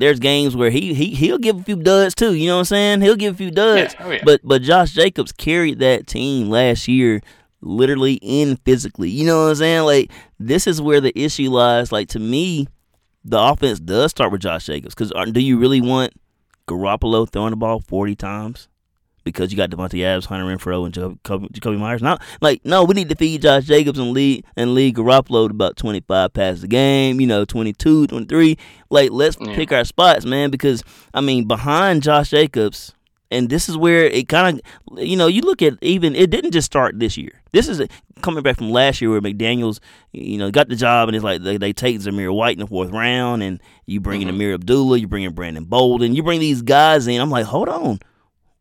[0.00, 2.34] there's games where he he he'll give a few duds too.
[2.34, 3.00] You know what I'm saying?
[3.02, 3.94] He'll give a few duds.
[3.98, 7.20] yeah, oh yeah, But but Josh Jacobs carried that team last year
[7.60, 9.10] literally and physically.
[9.10, 9.82] You know what I'm saying?
[9.84, 11.92] Like this is where the issue lies.
[11.92, 12.66] Like to me,
[13.24, 14.94] the offense does start with Josh Jacobs.
[14.94, 16.12] Because uh, do you really want
[16.66, 18.68] Garoppolo throwing the ball 40 times?
[19.32, 22.02] Because you got Davante Adams, Hunter Renfrow, and Jakobi, Jakobi Meyers.
[22.02, 25.76] Not like no, we need to feed Josh Jacobs and lead and lead Garoppolo about
[25.76, 27.20] 25 passes a game.
[27.20, 28.56] You know, 22, 23.
[28.90, 29.54] Like let's Yeah.
[29.54, 30.50] pick our spots, man.
[30.50, 30.82] Because
[31.14, 32.94] I mean, behind Josh Jacobs,
[33.32, 36.50] and this is where it kind of, you know, you look at even it didn't
[36.50, 37.32] just start this year.
[37.52, 37.80] This is
[38.22, 39.80] coming back from last year where McDaniel's,
[40.12, 42.66] you know, got the job and it's like they, they take Zamir White in the
[42.66, 44.32] fourth round, and you bring in Mhm.
[44.34, 47.20] Ameer Abdullah, you bring in Brandon Bolden, you bring these guys in.
[47.20, 48.00] I'm like, hold on.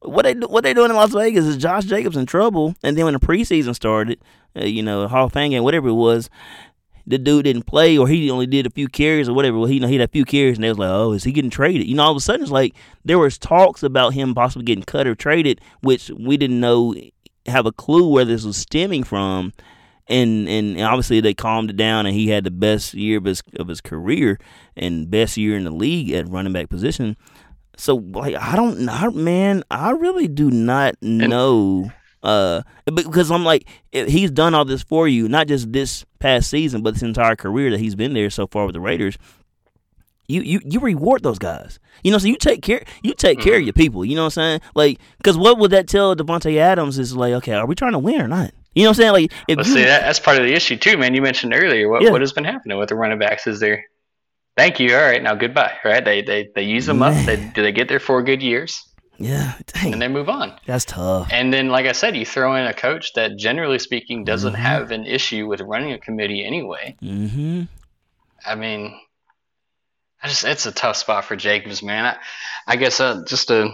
[0.01, 3.05] What they what they doing in Las Vegas is Josh Jacobs in trouble, and then
[3.05, 4.21] when the preseason started,
[4.55, 6.29] uh, you know, Hall of Fame game, whatever it was,
[7.09, 9.57] the dude didn't play or he only did a few carries or whatever.
[9.57, 11.23] Well, he you know he had a few carries and they was like, oh, is
[11.23, 11.87] he getting traded?
[11.87, 14.83] You know, all of a sudden it's like there was talks about him possibly getting
[14.83, 16.95] cut or traded, which we didn't know
[17.47, 19.53] have a clue where this was stemming from.
[20.07, 23.41] And and obviously they calmed it down and he had the best year of his
[23.57, 24.39] of his career
[24.77, 27.17] and best year in the league at running back position.
[27.79, 29.63] So like I don't know, man.
[29.71, 31.91] I really do not know.
[32.21, 32.63] Uh,
[32.93, 36.93] because I'm like, he's done all this for you, not just this past season, but
[36.93, 39.17] this entire career that he's been there so far with the Raiders.
[40.27, 41.79] You you you reward those guys.
[42.03, 44.03] You know, so you take care you take care of your people.
[44.03, 44.61] You know what I'm saying?
[44.75, 47.99] Like, because what would that tell Davante Adams is like, okay, are we trying to
[47.99, 48.51] win or not?
[48.75, 49.11] You know what I'm saying?
[49.13, 51.15] Like, if But you, see, that, that's part of the issue too, man.
[51.15, 52.11] You mentioned earlier what, Yeah.
[52.11, 53.85] what has been happening with the running backs is there.
[54.59, 54.95] Thank you.
[54.95, 55.73] All right, now goodbye.
[55.85, 56.03] Right?
[56.03, 57.13] They they they use them up.
[57.25, 58.71] They do they get their four good years?
[59.17, 60.53] Yeah, dang, and they move on.
[60.65, 61.27] that's tough.
[61.31, 64.57] And then, like I said, you throw in a coach that, generally speaking, doesn't Mhm.
[64.71, 66.95] have an issue with running a committee anyway.
[67.03, 67.63] Mm-hmm.
[68.45, 68.81] I mean,
[70.23, 72.05] I just it's a tough spot for Jacobs, man.
[72.05, 72.15] I,
[72.65, 73.69] I guess uh, just to,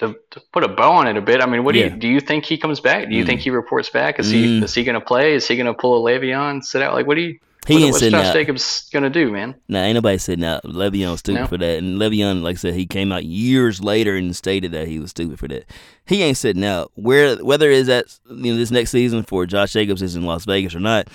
[0.00, 1.42] to to put a bow on it a bit.
[1.42, 1.86] I mean, what do Yeah.
[1.92, 2.08] you do?
[2.08, 3.08] You think he comes back?
[3.08, 3.26] Do you Mm.
[3.26, 4.18] think he reports back?
[4.18, 4.62] Is he Mm.
[4.64, 5.34] is he going to play?
[5.34, 6.94] Is he going to pull a Le'Veon, sit out?
[6.94, 7.38] Like, what do you?
[7.66, 8.32] He what, ain't what's sitting Josh out.
[8.32, 9.54] Jacobs going to do, man?
[9.68, 10.62] Nah, ain't nobody sitting out.
[10.64, 11.46] Le'Veon's stupid No.
[11.48, 11.78] for that.
[11.78, 15.10] And Le'Veon, like I said, he came out years later and stated that he was
[15.10, 15.64] stupid for that.
[16.06, 16.92] He ain't sitting out.
[16.94, 20.46] Where whether is that you know this next season for Josh Jacobs is in Las
[20.46, 21.08] Vegas or not,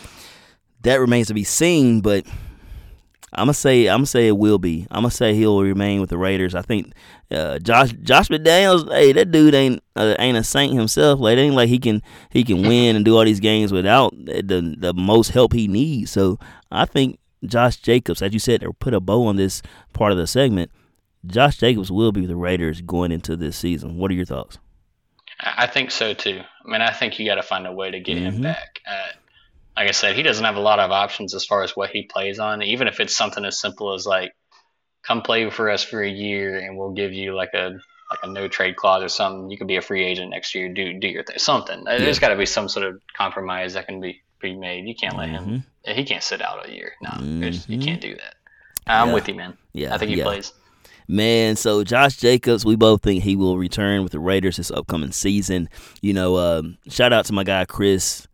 [0.81, 2.01] that remains to be seen.
[2.01, 2.25] But
[3.35, 4.87] I'm gonna say I'm gonna say it will be.
[4.91, 6.55] I'm gonna say he'll remain with the Raiders.
[6.55, 6.93] I think
[7.31, 11.19] uh, Josh Josh McDaniels, hey, that dude ain't uh, ain't a saint himself.
[11.19, 14.13] Like it ain't like he can he can win and do all these games without
[14.25, 16.11] the the most help he needs.
[16.11, 16.37] So
[16.71, 19.61] I think Josh Jacobs, as you said, to put a bow on this
[19.93, 20.71] part of the segment,
[21.25, 23.97] Josh Jacobs will be with the Raiders going into this season.
[23.97, 24.59] What are your thoughts?
[25.39, 26.41] I think so too.
[26.65, 28.21] I mean, I think you got to find a way to get Mhm.
[28.21, 28.79] him back.
[28.89, 29.07] Uh,
[29.75, 32.03] like I said, he doesn't have a lot of options as far as what he
[32.03, 32.61] plays on.
[32.61, 34.33] Even if it's something as simple as like,
[35.03, 37.71] come play for us for a year, and we'll give you like a
[38.09, 39.49] like a no trade clause or something.
[39.49, 40.71] You could be a free agent next year.
[40.71, 41.39] Do do your thing.
[41.39, 41.87] Something.
[41.87, 44.87] Uh, There's got to be some sort of compromise that can be be made.
[44.87, 45.63] You can't let him.
[45.85, 46.93] He can't sit out a year.
[47.01, 48.35] No, there's you can't do that.
[48.85, 49.13] I'm Yeah.
[49.13, 49.57] with you, man.
[49.73, 50.23] Yeah, I think he yeah.
[50.25, 50.53] plays.
[51.07, 55.11] Man, so Josh Jacobs, we both think he will return with the Raiders this upcoming
[55.11, 55.67] season.
[56.01, 58.27] You know, um, shout out to my guy Chris.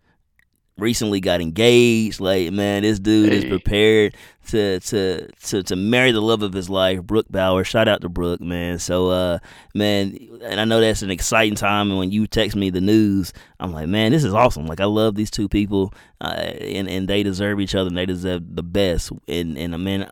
[0.79, 2.19] Recently got engaged.
[2.19, 4.15] Like, man, this dude is prepared
[4.47, 7.63] to to to to marry the love of his life, Brooke Bauer.
[7.63, 8.79] Shout out to Brooke, man.
[8.79, 9.39] So, uh,
[9.75, 11.89] man, and I know that's an exciting time.
[11.89, 14.65] And when you text me the news, I'm like, man, this is awesome.
[14.65, 17.89] Like, I love these two people, uh, and and they deserve each other.
[17.89, 19.11] and They deserve the best.
[19.27, 20.09] And and uh, man,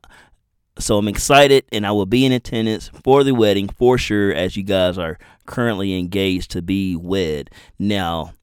[0.80, 4.56] so I'm excited, and I will be in attendance for the wedding for sure, as
[4.56, 7.50] you guys are currently engaged to be wed.
[7.80, 8.34] Now,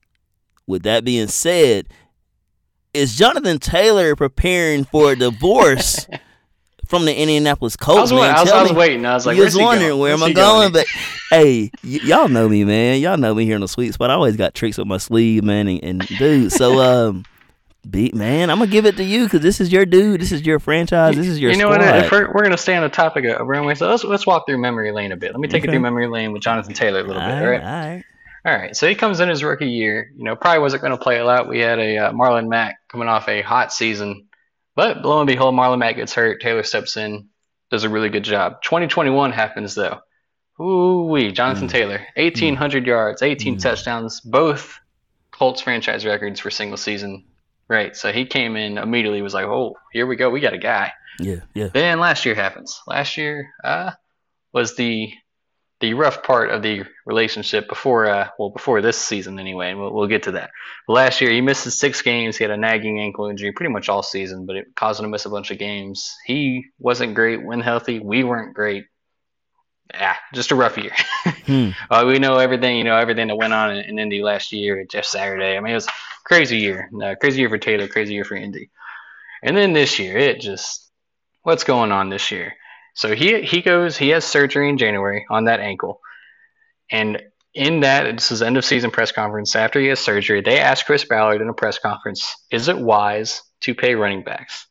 [0.66, 1.88] with that being said,
[2.94, 6.06] is Jonathan Taylor preparing for a divorce
[6.86, 8.00] from the Indianapolis I Colts?
[8.02, 8.34] was, man?
[8.36, 8.76] I was, I was me.
[8.78, 9.04] waiting.
[9.06, 10.00] I was like, was wondering going?
[10.00, 10.86] where Where's am I he going, but
[11.30, 13.00] hey, y- y'all know me, man.
[13.00, 14.10] Y'all know me here in the sweet spot.
[14.10, 16.52] I always got tricks up my sleeve, man, and, and dude.
[16.52, 16.78] So,
[17.10, 17.24] um,
[17.90, 20.20] beat man, I'm gonna give it to you because this is your dude.
[20.20, 21.16] This is your franchise.
[21.16, 21.80] This is your you know squad.
[21.84, 21.96] what?
[22.04, 24.46] If we're, we're going to stay on the topic of runway, so let's let's walk
[24.46, 25.32] through memory lane a bit.
[25.32, 25.68] Let me take Okay.
[25.68, 27.30] you through memory lane with Jonathan Taylor a little bit.
[27.30, 27.62] all right, right.
[27.62, 28.04] all right.
[28.46, 28.76] All right.
[28.76, 30.10] So he comes in his rookie year.
[30.16, 31.48] You know, probably wasn't going to play a lot.
[31.48, 34.26] We had a uh, Marlon Mack coming off a hot season,
[34.74, 36.42] but lo and behold, Marlon Mack gets hurt.
[36.42, 37.28] Taylor steps in,
[37.70, 38.60] does a really good job.
[38.62, 40.00] 2021 happens though.
[40.60, 41.72] Ooh wee, Jonathan Mm.
[41.72, 43.62] Taylor, 1,800 yards, 18 Mm.
[43.62, 44.78] touchdowns, both
[45.32, 47.24] Colts franchise records for single season.
[47.66, 47.96] Right.
[47.96, 49.22] So he came in immediately.
[49.22, 50.28] Was like, oh, here we go.
[50.28, 50.92] We got a guy.
[51.18, 51.68] Yeah, yeah.
[51.68, 52.80] Then last year happens.
[52.86, 53.92] Last year uh,
[54.52, 55.12] was the
[55.84, 59.92] the rough part of the relationship before uh, well before this season anyway, and we'll,
[59.92, 60.50] we'll get to that.
[60.86, 62.38] But last year he missed his six games.
[62.38, 65.10] He had a nagging ankle injury pretty much all season, but it caused him to
[65.10, 66.16] miss a bunch of games.
[66.24, 67.98] He wasn't great when healthy.
[67.98, 68.86] We weren't great.
[69.92, 70.92] Yeah, just a rough year.
[71.44, 71.70] Hmm.
[71.90, 74.82] Uh, we know everything, you know, everything that went on in, in Indy last year.
[74.90, 75.58] Jeff Saturday.
[75.58, 75.92] I mean, it was a
[76.24, 76.88] crazy year.
[77.02, 77.86] Uh, crazy year for Taylor.
[77.86, 78.70] Crazy year for Indy.
[79.42, 80.90] And then this year, it just
[81.42, 82.54] what's going on this year?
[82.94, 83.96] So he he goes.
[83.96, 86.00] He has surgery in January on that ankle,
[86.90, 90.40] and in that this is end of season press conference after he has surgery.
[90.40, 94.66] They asked Chris Ballard in a press conference, "Is it wise to pay running backs?"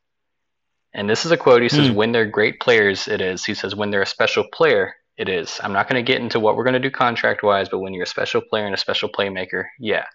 [0.93, 1.61] And this is a quote.
[1.61, 1.95] He says, Hmm.
[1.95, 5.59] "When they're great players, it is." He says, "When they're a special player, it is."
[5.63, 7.93] I'm not going to get into what we're going to do contract wise, but when
[7.93, 10.05] you're a special player and a special playmaker, yeah.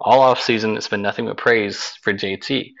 [0.00, 2.72] All off season, it's been nothing but praise for JT.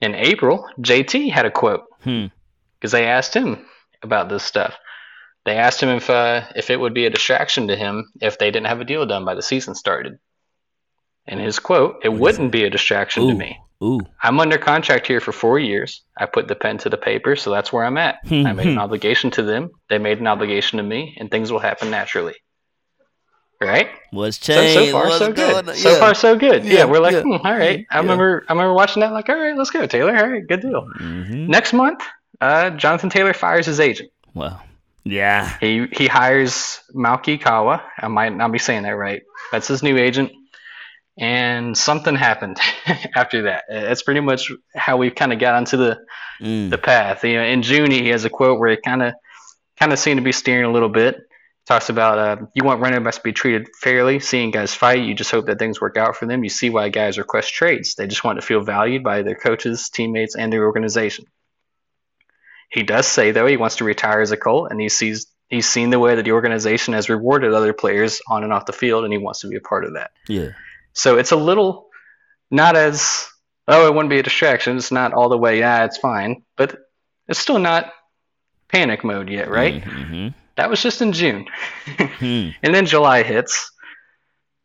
[0.00, 2.26] In April, JT had a quote Hmm.
[2.78, 3.66] because they asked him
[4.02, 4.76] about this stuff.
[5.44, 8.50] They asked him if uh, if it would be a distraction to him if they
[8.50, 10.18] didn't have a deal done by the season started.
[11.26, 13.58] And his quote, "It wouldn't be a distraction to me.
[13.82, 14.00] Ooh.
[14.22, 16.02] I'm under contract here for four years.
[16.18, 18.18] I put the pen to the paper, so that's where I'm at.
[18.26, 18.78] Hmm, I made an hmm.
[18.78, 19.70] obligation to them.
[19.88, 22.34] They made an obligation to me, and things will happen naturally.
[23.60, 23.88] Right?
[24.10, 24.74] What's So, changed?
[24.74, 25.68] so far, What's so good.
[25.68, 25.74] on?
[25.74, 26.64] So far, so good.
[26.64, 27.22] Yeah, Yeah, we're like, yeah.
[27.22, 27.86] hmm, all right.
[27.90, 28.00] I Yeah.
[28.00, 29.12] remember, I remember watching that.
[29.12, 30.16] Like, all right, let's go, Taylor.
[30.16, 30.86] All right, good deal.
[30.98, 31.48] Mhm.
[31.48, 32.02] Next month,
[32.40, 34.10] uh, Jonathan Taylor fires his agent.
[34.34, 34.60] Wow.
[35.04, 35.56] Yeah.
[35.60, 37.82] He he hires Malki Kawa.
[37.98, 39.22] I might not be saying that right.
[39.52, 40.32] That's his new agent.
[41.18, 42.58] And something happened
[43.16, 43.64] after that.
[43.68, 45.98] That's pretty much how we kind of got onto the,
[46.40, 46.70] Mm.
[46.70, 47.22] the path.
[47.22, 49.12] You know, in June he has a quote where it kind of
[49.78, 51.18] kind of seemed to be steering a little bit.
[51.66, 54.20] Talks about uh, you want running backs to be treated fairly.
[54.20, 56.42] Seeing guys fight, you just hope that things work out for them.
[56.42, 57.94] You see why guys request trades.
[57.94, 61.26] They just want to feel valued by their coaches, teammates, and their organization.
[62.70, 65.68] He does say though he wants to retire as a Colt, and he sees he's
[65.68, 69.04] seen the way that the organization has rewarded other players on and off the field,
[69.04, 70.12] and he wants to be a part of that.
[70.28, 70.50] Yeah.
[70.92, 71.88] So it's a little
[72.50, 73.28] not as
[73.68, 74.76] oh, it wouldn't be a distraction.
[74.76, 75.58] It's not all the way.
[75.58, 76.76] Yeah, it's fine, but
[77.28, 77.92] it's still not
[78.68, 79.82] panic mode yet, right?
[79.82, 80.28] Mm-hmm.
[80.56, 81.46] That was just in June,
[81.86, 82.50] Hmm.
[82.62, 83.72] and then July hits.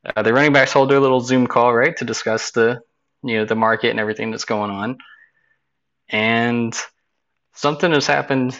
[0.05, 2.81] Uh, the running backs hold their little Zoom call, right, to discuss the
[3.23, 4.97] you know the market and everything that's going on,
[6.09, 6.75] and
[7.55, 8.59] something has happened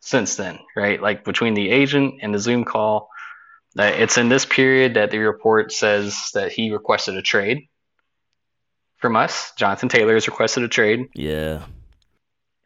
[0.00, 1.00] since then, right?
[1.00, 3.08] Like between the agent and the Zoom call,
[3.78, 7.68] uh, it's in this period that the report says that he requested a trade
[8.98, 9.52] from us.
[9.56, 11.62] Jonathan Taylor has requested a trade, Yeah.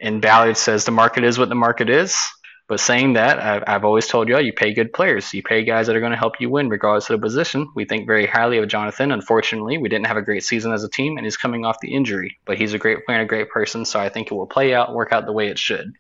[0.00, 2.28] and Ballard says the market is what the market is.
[2.68, 5.33] But saying that, I've, I've always told y'all, you pay good players.
[5.33, 7.70] You pay guys that are going to help you win, regardless of the position.
[7.76, 9.12] We think very highly of Jonathan.
[9.12, 11.94] Unfortunately, we didn't have a great season as a team, and he's coming off the
[11.94, 12.38] injury.
[12.44, 14.74] But he's a great player and a great person, so I think it will play
[14.74, 15.92] out work out the way it should.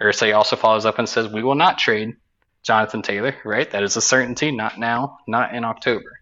[0.00, 2.16] Irsay also follows up and says, We will not trade
[2.62, 3.70] Jonathan Taylor, right?
[3.70, 6.20] That is a certainty, not now, not in October.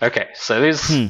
[0.00, 0.86] Okay, so these.
[0.86, 1.06] Hmm.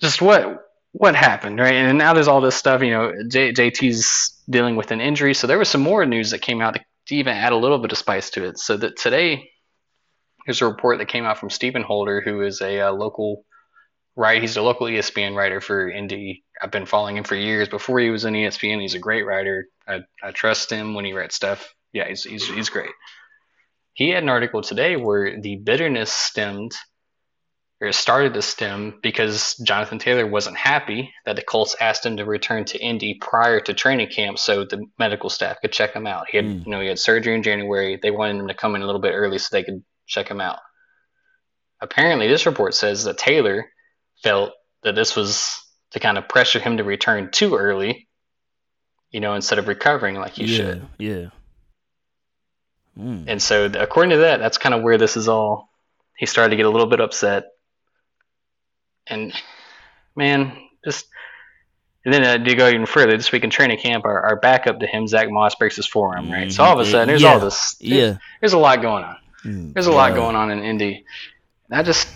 [0.00, 0.63] just what
[0.94, 1.74] what happened, right?
[1.74, 5.34] And now there's all this stuff, you know, J, JT's dealing with an injury.
[5.34, 7.90] So there was some more news that came out to even add a little bit
[7.90, 8.58] of spice to it.
[8.58, 9.50] So that today,
[10.46, 13.44] there's a report that came out from Stephen Holder, who is a uh, local,
[14.14, 14.40] right?
[14.40, 16.44] He's a local ESPN writer for Indy.
[16.62, 17.68] I've been following him for years.
[17.68, 19.66] Before he was in ESPN, he's a great writer.
[19.88, 21.74] I, I trust him when he writes stuff.
[21.92, 22.92] Yeah, he's, he's, he's great.
[23.94, 26.72] He had an article today where the bitterness stemmed
[27.80, 32.24] or started to stem because Jonathan Taylor wasn't happy that the Colts asked him to
[32.24, 36.26] return to Indy prior to training camp so the medical staff could check him out.
[36.30, 36.64] He had, Mm.
[36.64, 37.98] you know, he had surgery in January.
[38.00, 40.40] They wanted him to come in a little bit early so they could check him
[40.40, 40.60] out.
[41.80, 43.68] Apparently, this report says that Taylor
[44.22, 45.60] felt that this was
[45.90, 48.08] to kind of pressure him to return too early,
[49.10, 50.56] you know, instead of recovering like he yeah.
[50.56, 50.88] should.
[50.98, 51.26] Yeah.
[52.98, 53.24] Mm.
[53.26, 55.68] And so, according to that, that's kind of where this is all.
[56.16, 57.46] He started to get a little bit upset,
[59.06, 59.32] and
[60.16, 61.06] man, just
[62.04, 64.80] and then uh, to go even further, this week in training camp, our, our backup
[64.80, 66.30] to him, Zach Moss, breaks his forearm.
[66.30, 66.90] Right, so all of a Mhm.
[66.92, 67.32] sudden, there's Yeah.
[67.32, 67.74] all this.
[67.76, 68.16] There's, Yeah.
[68.40, 69.16] there's a lot going on.
[69.44, 69.72] Mm.
[69.74, 70.16] There's a lot Yeah.
[70.16, 71.04] going on in Indy.
[71.70, 72.08] And I just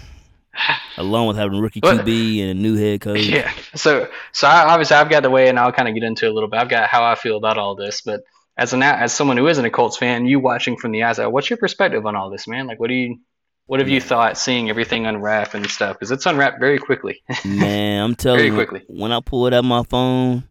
[0.99, 3.21] Along with having rookie But- QB and a new head coach.
[3.27, 3.51] Yeah.
[3.77, 6.31] So so I, obviously I've got the way, and I'll kind of get into it
[6.31, 6.59] a little bit.
[6.61, 8.23] I've got how I feel about all this, but
[8.59, 11.49] as an as someone who isn't a Colts fan, you watching from the outside, what's
[11.49, 12.67] your perspective on all this, man?
[12.67, 13.21] Like, what do you
[13.69, 15.97] what have you thought seeing everything unwrap and stuff?
[15.97, 17.23] Because it's unwrapped very quickly.
[17.45, 18.83] Man, I'm telling Very you, quickly.
[18.89, 20.45] when I pulled out my phone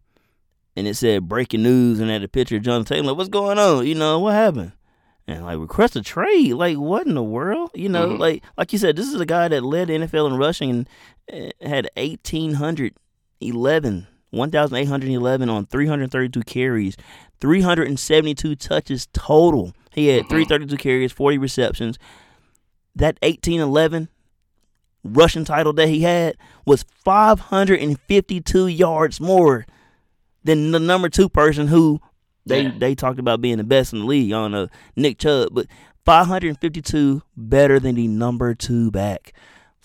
[0.75, 3.57] and it said breaking news and had a picture of John Taylor, like, what's going
[3.59, 3.85] on?
[3.85, 4.71] You know, what happened?
[5.27, 7.71] And like request a trade, like what in the world?
[7.73, 8.19] You know, Mhm.
[8.19, 10.89] like like you said, this is a guy that led the NFL in rushing and
[11.61, 12.93] uh, had eighteen hundred
[13.41, 16.95] eleven, one thousand eight hundred eleven on three hundred thirty two carries,
[17.41, 19.73] three hundred and seventy two touches total.
[19.91, 20.29] He had Mhm.
[20.29, 21.97] three thirty two carries, forty receptions.
[22.97, 24.09] That eighteen eleven
[25.03, 29.65] rushing title that he had was 552 yards more
[30.43, 32.01] than the number two person who
[32.45, 32.71] they Yeah.
[32.77, 34.29] they talked about being the best in the league.
[34.31, 35.67] Don't know Nick Chubb, but
[36.05, 39.33] 552 better than the number two back.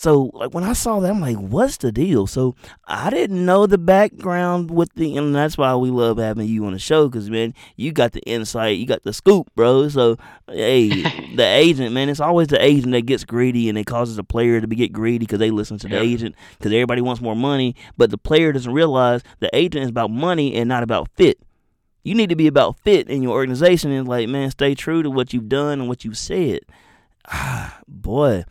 [0.02, 2.26] So like when I saw that, I'm like, what's the deal?
[2.26, 2.56] So
[2.88, 6.72] I didn't know the background with the, and that's why we love having you on
[6.72, 9.88] the show, because man, you got the insight, you got the scoop, bro.
[9.88, 10.16] So
[10.48, 14.24] hey, the agent, man, it's always the agent that gets greedy and it causes the
[14.24, 16.04] player to be get greedy because they listen to the Yep.
[16.04, 20.10] agent because everybody wants more money, but the player doesn't realize the agent is about
[20.10, 21.38] money and not about fit.
[22.02, 25.10] You need to be about fit in your organization and like, man, stay true to
[25.10, 26.62] what you've done and what you've said.
[27.28, 28.44] Ah, boy,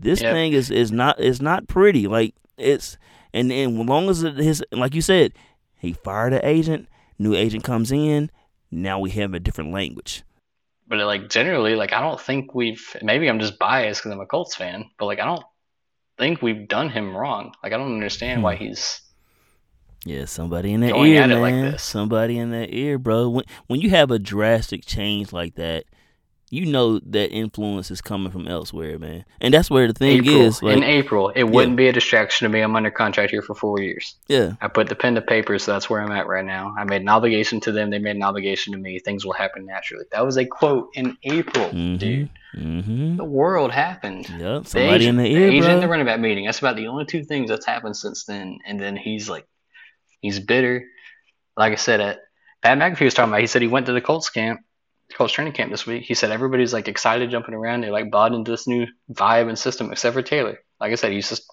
[0.00, 0.32] this Yep.
[0.34, 2.06] thing is is not is not pretty.
[2.06, 2.96] Like it's
[3.32, 5.32] and and as long as it, his like you said,
[5.78, 8.30] he fired an agent, new agent comes in,
[8.70, 10.22] now we have a different language.
[10.88, 12.96] But like generally, like I don't think we've.
[13.02, 15.44] Maybe I'm just biased because I'm a Colts fan, but like I don't
[16.18, 17.52] think we've done him wrong.
[17.62, 18.44] Like I don't understand Hmm.
[18.44, 19.00] why he's.
[20.04, 21.78] Yeah, somebody in that ear, it like man.
[21.78, 23.28] Somebody in that ear, bro.
[23.28, 25.84] When when you have a drastic change like that,
[26.50, 29.24] you know that influence is coming from elsewhere, man.
[29.40, 32.44] And that's where the thing April, is, like, in April, it wouldn't be a distraction
[32.44, 32.60] to me.
[32.60, 34.16] I'm under contract here for four years.
[34.28, 36.74] yeah, I put the pen to paper, so that's where I'm at right now.
[36.76, 37.90] I made an obligation to them.
[37.90, 38.98] They made an obligation to me.
[38.98, 40.04] Things will happen naturally.
[40.12, 41.98] That was a quote in April, Mhm.
[41.98, 42.28] dude.
[42.56, 43.16] mm-hmm.
[43.16, 44.28] The world happened.
[44.28, 45.80] Yep, The somebody agent, in the the ear, and bro.
[45.80, 46.46] the running back meeting.
[46.46, 48.58] That's about the only two things that's happened since then.
[48.66, 49.46] And then he's like,
[50.20, 50.84] he's bitter.
[51.56, 52.18] Like I said, at
[52.62, 53.40] Pat McAfee was talking about.
[53.40, 54.60] He said he went to the Colts camp,
[55.14, 56.04] Colts training camp this week.
[56.04, 57.82] He said everybody's like excited, jumping around.
[57.82, 60.58] They like bought into this new vibe and system, except for Taylor.
[60.80, 61.44] Like I said, he's just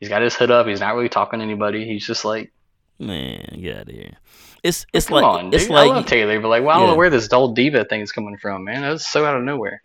[0.00, 0.66] he's got his hood up.
[0.66, 1.84] He's not really talking to anybody.
[1.86, 2.52] He's just like
[3.00, 4.16] Man, get out of here.
[4.64, 6.88] it's it's Come like on, it's like I love Taylor, but like, well, I don't
[6.90, 8.82] know where this old diva thing is coming from, man.
[8.82, 9.80] That's so out of nowhere.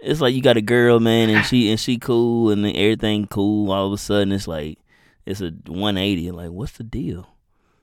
[0.00, 3.26] it's like you got a girl, man, and she and she cool and then everything
[3.26, 3.70] cool.
[3.70, 4.78] All of a sudden, it's like
[5.26, 6.30] it's a 180.
[6.30, 7.33] Like, what's the deal?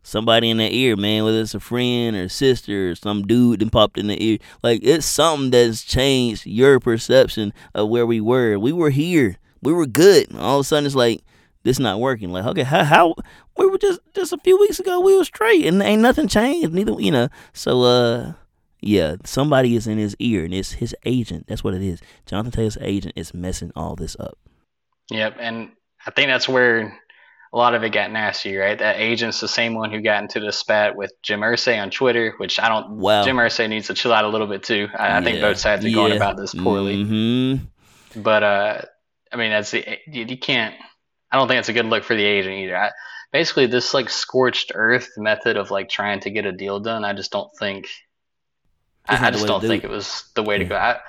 [0.03, 3.71] Somebody in the ear, man, whether it's a friend or sister or some dude that
[3.71, 4.39] popped in the ear.
[4.63, 8.57] Like, it's something that's changed your perception of where we were.
[8.57, 9.37] We were here.
[9.61, 10.35] We were good.
[10.35, 11.23] All of a sudden, it's like
[11.63, 12.31] this not working.
[12.31, 13.15] Like, okay, how how
[13.57, 16.73] we were just just a few weeks ago we were straight and ain't nothing changed.
[16.73, 17.29] Neither, you know.
[17.53, 18.33] So, uh.
[18.83, 21.45] Yeah, somebody is in his ear, and it's his agent.
[21.47, 22.01] That's what it is.
[22.25, 24.39] Jonathan Taylor's agent is messing all this up.
[25.11, 25.69] Yep, and
[26.07, 26.99] I think that's where
[27.53, 28.77] a lot of it got nasty, right?
[28.79, 32.33] That agent's the same one who got into the spat with Jim Irsay on Twitter,
[32.37, 32.91] which I don't.
[32.97, 33.23] Wow.
[33.23, 34.87] Jim Irsay needs to chill out a little bit too.
[34.97, 37.03] I, I think both sides are going about this poorly.
[37.03, 38.21] Mm-hmm.
[38.21, 38.81] But uh,
[39.31, 40.75] I mean, that's the you, you can't.
[41.31, 42.77] I don't think it's a good look for the agent either.
[42.77, 42.91] I,
[43.31, 47.13] basically, this like scorched earth method of like trying to get a deal done, I
[47.13, 47.87] just don't think.
[49.07, 49.87] I, I just don't do think it.
[49.87, 50.93] it was the way to Yeah.
[50.93, 50.99] go.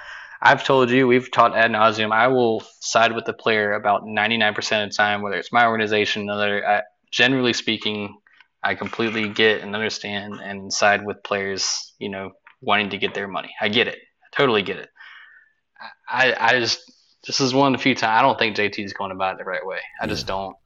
[0.44, 2.12] I've told you, we've taught ad nauseum.
[2.12, 6.22] I will side with the player about 99% of the time, whether it's my organization,
[6.22, 6.66] another.
[6.66, 6.82] I,
[7.12, 8.18] generally speaking,
[8.62, 13.28] I completely get and understand and side with players, you know, wanting to get their
[13.28, 13.54] money.
[13.60, 13.94] I get it.
[13.98, 14.88] I totally get it.
[16.08, 16.80] I, I just,
[17.26, 19.38] this is one of the few times I don't think JT is going about it
[19.38, 19.78] the right way.
[20.00, 20.56] I just don't.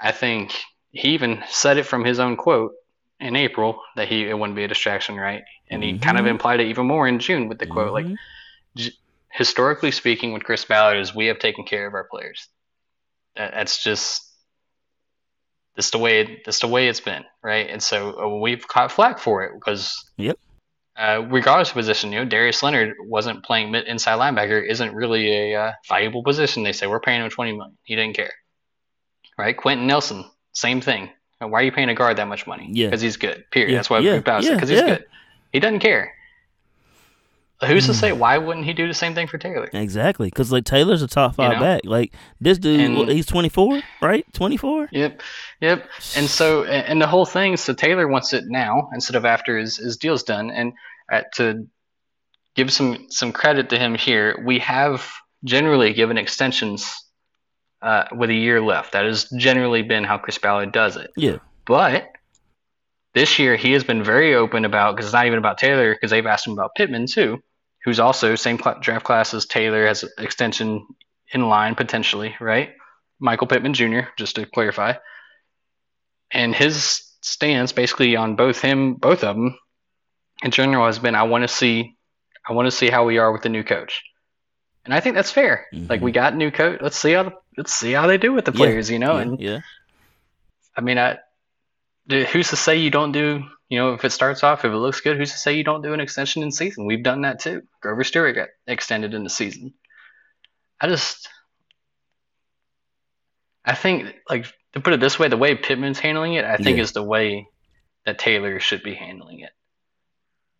[0.00, 0.52] I think
[0.90, 2.72] he even said it from his own quote
[3.20, 5.42] in April that he it wouldn't be a distraction, right?
[5.70, 6.30] And he kind of Mhm.
[6.30, 8.16] implied it even more in June with the quote, like Mhm.
[8.76, 8.92] j-
[9.34, 12.48] historically speaking, with Chris Ballard, is we have taken care of our players.
[13.36, 14.22] That's just
[15.76, 17.68] that's the way that's the way it's been, right?
[17.68, 20.38] And so uh, we've caught flack for it because Yep.
[20.96, 25.52] uh, regardless of position, you know, Darius Leonard wasn't playing mid inside linebacker, isn't really
[25.52, 26.62] a uh, valuable position.
[26.62, 27.76] They say we're paying him twenty million.
[27.82, 28.32] He didn't care,
[29.36, 29.56] right?
[29.56, 31.10] Quenton Nelson, same thing.
[31.40, 32.70] Why are you paying a guard that much money?
[32.72, 32.86] Yeah.
[32.86, 33.44] because he's good.
[33.50, 33.72] Period.
[33.72, 34.86] Yeah, That's why yeah, yeah, yeah, because he's yeah.
[34.86, 35.04] good.
[35.52, 36.14] He doesn't care.
[37.66, 37.88] Who's Mm.
[37.88, 39.68] to say why wouldn't he do the same thing for Taylor?
[39.72, 41.60] Exactly, because like Taylor's a top five know?
[41.60, 41.82] back.
[41.84, 44.24] Like this dude, And- he's twenty four, right?
[44.32, 44.88] Twenty four.
[44.92, 45.22] Yep,
[45.60, 45.88] yep.
[46.16, 49.58] And so, and and the whole thing, so Taylor wants it now instead of after
[49.58, 50.50] his, his deal's done.
[50.50, 50.72] And
[51.12, 51.66] uh, to
[52.54, 55.06] give some some credit to him here, we have
[55.44, 56.94] generally given extensions
[57.82, 58.92] uh, with a year left.
[58.92, 61.10] That has generally been how Chris Ballard does it.
[61.16, 61.36] Yeah,
[61.66, 62.08] But
[63.12, 66.10] this year, he has been very open about because it's not even about Taylor because
[66.10, 67.42] they've asked him about Pittman too,
[67.84, 70.86] who's also same cl- draft class as Taylor has extension
[71.32, 72.70] in line potentially, right?
[73.20, 74.00] Michael Pittman Jr.
[74.16, 74.94] Just to clarify,
[76.30, 79.58] and his stance basically on both him, both of them,
[80.42, 81.96] in general has been I want to see,
[82.48, 84.02] I want to see how we are with the new coach,
[84.84, 85.66] and I think that's fair.
[85.72, 88.32] Like we got a new coach, let's see how the, let's see how they do
[88.32, 88.60] with the Mm-hmm.
[88.60, 89.60] Yeah, players, you know, yeah, and yeah.
[90.76, 91.18] I mean, I,
[92.08, 93.44] who's to say you don't do,
[93.74, 95.82] you know, if it starts off, if it looks good, who's to say you don't
[95.82, 96.86] do an extension in season?
[96.86, 97.62] We've done that too.
[97.82, 99.74] Grover Stewart got extended in the season.
[100.80, 101.28] I just,
[103.64, 106.76] I think, like, to put it this way, the way Pittman's handling it, I think
[106.76, 106.82] Yeah.
[106.84, 107.48] is the way
[108.06, 109.50] that Taylor should be handling it.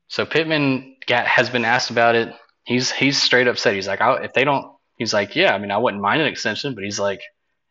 [0.09, 2.35] So Pittman got, has been asked about it.
[2.65, 5.59] He's he's straight up said he's like, I, if they don't, he's like, yeah, I
[5.59, 7.21] mean, I wouldn't mind an extension, but he's like,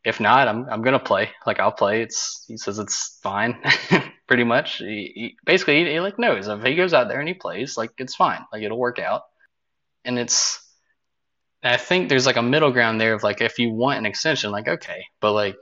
[0.03, 1.31] if not, I'm I'm gonna play.
[1.45, 2.01] Like I'll play.
[2.01, 3.57] It's he says it's fine,
[4.27, 4.77] pretty much.
[4.77, 7.77] He, he basically he, he like knows if he goes out there and he plays,
[7.77, 8.41] like it's fine.
[8.51, 9.23] Like it'll work out.
[10.05, 10.59] And it's
[11.61, 14.05] and I think there's like a middle ground there of like if you want an
[14.05, 15.55] extension, like okay, but like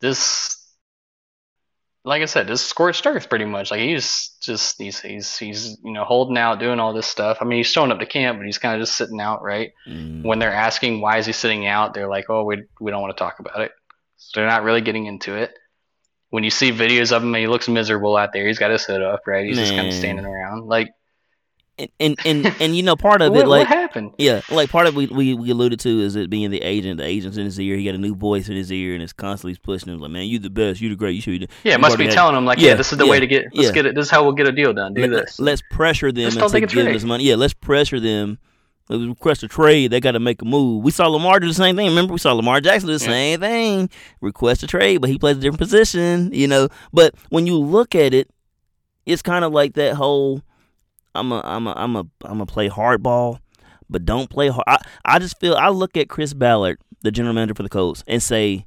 [0.00, 0.60] this
[2.06, 3.70] like I said, this scorched earth pretty much.
[3.70, 7.38] Like he's just he's he's he's you know holding out, doing all this stuff.
[7.40, 9.72] I mean, he's showing up to camp, but he's kind of just sitting out, right?
[9.88, 10.22] Mm.
[10.22, 13.16] when they're asking why is he sitting out, they're like, "Oh, we we don't want
[13.16, 13.72] to talk about it."
[14.16, 15.54] So they're not really getting into it.
[16.34, 18.44] When you see videos of him, he looks miserable out there.
[18.48, 19.46] He's got his hood up, right?
[19.46, 20.66] He's just kind of standing around.
[20.66, 20.88] Like,
[21.78, 24.12] And, and and and you know part of what, it, like what happened?
[24.18, 26.98] Yeah, like part of we, we we alluded to is it being the agent.
[26.98, 27.76] The agent's in his ear.
[27.76, 30.26] He got a new voice in his ear, and it's constantly pushing him like, "Man,
[30.26, 30.80] you the best.
[30.80, 31.14] You the great.
[31.14, 32.90] You should be." the-" Yeah, it You've must be telling him like, yeah, Yeah, this
[32.92, 33.44] is the yeah, way to get.
[33.54, 33.72] Let's yeah.
[33.72, 33.94] get it.
[33.94, 34.94] This is how we'll get a deal done.
[34.94, 35.40] Do Let, this.
[35.40, 36.96] us pressure them Just don't into take a giving trade.
[36.96, 37.24] us money.
[37.24, 38.38] Yeah, let's pressure them.
[38.88, 39.90] Let's request a trade.
[39.90, 40.84] They got to make a move.
[40.84, 41.86] We saw Lamar do the same thing.
[41.88, 43.10] Remember, we saw Lamar Jackson do the Yeah.
[43.10, 43.90] same thing.
[44.20, 46.30] Request a trade, but he plays a different position.
[46.34, 48.28] You know, but when you look at it,
[49.06, 50.42] it's kind of like that whole.
[51.14, 53.38] I'm a, I'm a, I'm a, I'm a play hardball,
[53.88, 54.64] but don't play hard.
[54.66, 58.02] I, I just feel I look at Chris Ballard, the general manager for the Colts,
[58.06, 58.66] and say,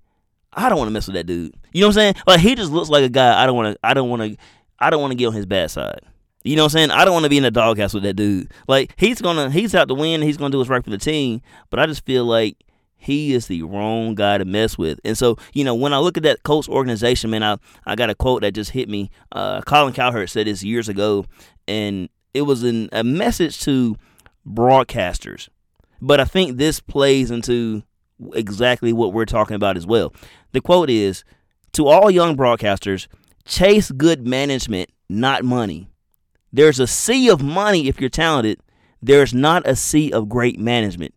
[0.53, 1.53] I don't want to mess with that dude.
[1.74, 2.15] You know what I'm saying?
[2.26, 4.38] Like he just looks like a guy I don't want to, I don't want to,
[4.80, 6.01] I don't want to get on his bad side.
[6.48, 6.91] You know what I'm saying?
[6.91, 8.52] I don't want to be in the doghouse with that dude.
[8.68, 10.22] Like he's gonna, he's out to win.
[10.22, 11.41] He's gonna do what's right for the team.
[11.70, 12.58] But I just feel like
[12.95, 15.00] he is the wrong guy to mess with.
[15.06, 18.10] And so, you know, when I look at that Colts organization, man, I, I got
[18.10, 19.12] a quote that just hit me.
[19.32, 21.26] Uh, Colin Cowherd said this years ago,
[21.68, 23.95] and it was in a message to
[24.48, 25.50] broadcasters.
[26.02, 27.84] But I think this plays into
[28.34, 30.14] exactly what we're talking about as well.
[30.54, 31.24] The quote is
[31.74, 33.08] To all young broadcasters,
[33.45, 35.89] chase good management, not money.
[36.52, 38.60] There's a sea of money if you're talented,
[39.02, 41.14] there's not a sea of great management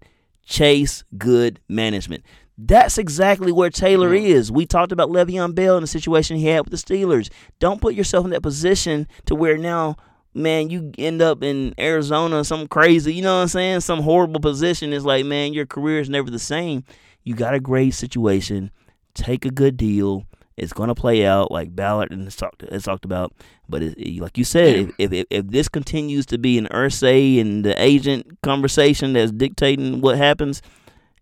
[0.50, 2.24] chase good management.
[2.58, 4.52] That's exactly where Taylor is.
[4.52, 7.30] We talked about Le'Veon Bell and the situation he had with the Steelers.
[7.58, 9.96] Don't put yourself in that position to where now,
[10.34, 13.80] man, you end up in Arizona, some crazy, you know what I'm saying?
[13.80, 14.92] Some horrible position.
[14.92, 16.84] It's like, man, your career is never the same.
[17.22, 18.70] You got a great situation.
[19.14, 20.26] Take a good deal.
[20.60, 23.32] It's going to play out like Ballard and it's talked, it's talked about.
[23.66, 27.64] But it, like you said, if, if, if this continues to be an Irsay and
[27.64, 30.60] the agent conversation that's dictating what happens,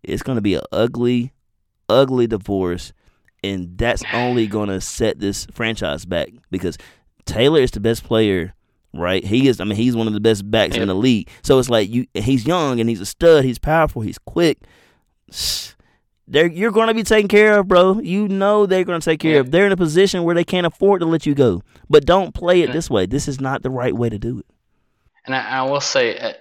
[0.03, 1.31] it's going to be an ugly,
[1.87, 2.91] ugly divorce,
[3.41, 6.77] and that's only going to set this franchise back because
[7.25, 8.53] Taylor is the best player
[8.91, 9.23] right?
[9.23, 9.61] He is.
[9.61, 11.29] I mean, he's one of the best backs in the league.
[11.43, 12.07] So it's like you.
[12.15, 13.45] He's young and he's a stud.
[13.45, 14.01] He's powerful.
[14.01, 14.57] He's quick
[16.29, 17.99] they're you're going to be taken care of, bro.
[17.99, 19.39] You know they're going to take care yeah.
[19.39, 19.51] of.
[19.51, 21.63] They're in a position where they can't afford to let you go.
[21.89, 23.05] But don't play it this way.
[23.05, 24.45] This is not the right way to do it.
[25.25, 26.33] And I, I will say, uh,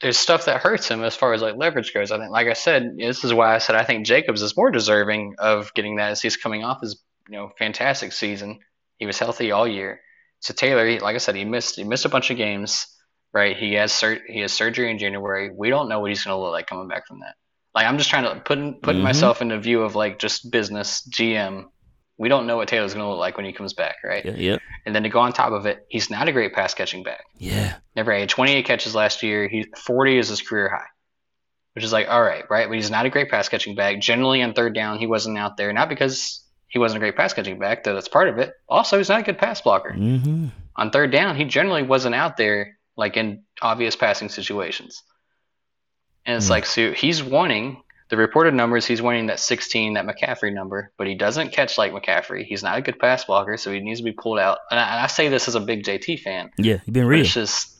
[0.00, 2.10] there's stuff that hurts him as far as like leverage goes.
[2.10, 4.70] I think, like I said, this is why I said I think Jacobs is more
[4.70, 8.58] deserving of getting that as he's coming off his you know fantastic season.
[8.98, 10.00] He was healthy all year.
[10.40, 12.88] So Taylor, he, like I said, he missed he missed a bunch of games.
[13.32, 15.50] Right, he has sur- he has surgery in January.
[15.56, 17.36] We don't know what he's going to look like coming back from that.
[17.74, 19.02] Like I'm just trying to put putting mm-hmm.
[19.02, 21.66] myself in the view of like just business GM.
[22.18, 24.24] We don't know what Taylor's going to look like when he comes back, right?
[24.24, 24.56] Yeah, yeah.
[24.84, 27.24] And then to go on top of it, he's not a great pass catching back.
[27.38, 27.76] Yeah.
[27.96, 29.48] Never had 28 catches last year.
[29.48, 30.86] He 40 is his career high,
[31.72, 32.68] which is like all right, right?
[32.68, 34.00] But he's not a great pass catching back.
[34.00, 37.32] Generally on third down, he wasn't out there, not because he wasn't a great pass
[37.32, 38.54] catching back, though that's part of it.
[38.68, 39.92] Also, he's not a good pass blocker.
[39.92, 40.48] Mm-hmm.
[40.76, 45.02] On third down, he generally wasn't out there like in obvious passing situations.
[46.24, 46.50] And it's mm.
[46.50, 48.86] like, so he's wanting the reported numbers.
[48.86, 52.44] He's winning that 16, that McCaffrey number, but he doesn't catch like McCaffrey.
[52.44, 54.58] He's not a good pass blocker, so he needs to be pulled out.
[54.70, 56.50] And I, and I say this as a big JT fan.
[56.58, 57.22] Yeah, he's been real.
[57.22, 57.74] It's just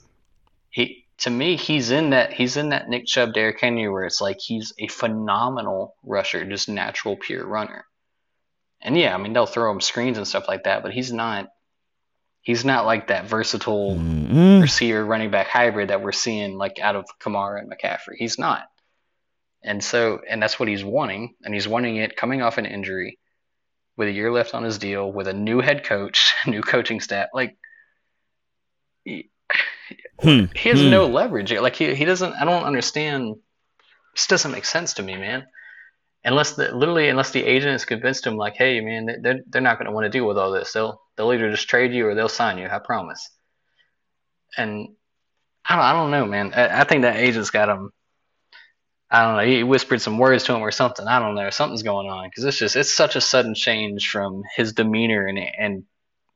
[0.70, 4.20] he to me, he's in that he's in that Nick Chubb, Derrick Henry, where it's
[4.20, 7.84] like he's a phenomenal rusher, just natural, pure runner.
[8.80, 11.51] And yeah, I mean they'll throw him screens and stuff like that, but he's not
[12.43, 14.61] he's not like that versatile mm-hmm.
[14.61, 18.16] receiver running back hybrid that we're seeing like out of Kamara and McCaffrey.
[18.16, 18.64] He's not.
[19.64, 23.20] And so and that's what he's wanting, and he's wanting it coming off an injury
[23.97, 27.28] with a year left on his deal, with a new head coach, new coaching staff.
[27.32, 27.57] Like
[29.05, 29.30] he,
[30.18, 30.47] hmm.
[30.57, 30.90] he has hmm.
[30.90, 31.53] no leverage.
[31.53, 33.36] Like he, he doesn't I don't understand
[34.14, 35.47] this doesn't make sense to me, man.
[36.25, 39.79] Unless the literally unless the agent is convinced him like, hey man, they're they're not
[39.79, 40.73] gonna want to deal with all this.
[40.73, 42.68] They'll They'll either just trade you or they'll sign you.
[42.68, 43.29] I promise.
[44.57, 44.89] And
[45.64, 46.53] I don't, I don't know, man.
[46.55, 47.91] I, I think that agent's got him.
[49.11, 49.45] I don't know.
[49.45, 51.07] He whispered some words to him or something.
[51.07, 51.51] I don't know.
[51.51, 55.39] Something's going on because it's just it's such a sudden change from his demeanor and
[55.39, 55.85] and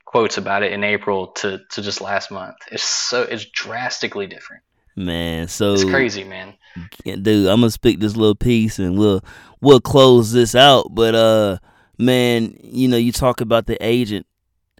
[0.05, 2.57] quotes about it in April to to just last month.
[2.71, 4.63] It's so it's drastically different.
[4.95, 6.55] Man, so it's crazy, man.
[7.05, 9.25] Dude, I'm gonna speak this little piece and we'll
[9.61, 10.89] we'll close this out.
[10.91, 11.59] But uh,
[11.99, 14.27] man, you know, you talk about the agent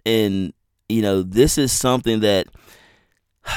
[0.05, 0.53] and
[0.89, 2.47] you know this is something that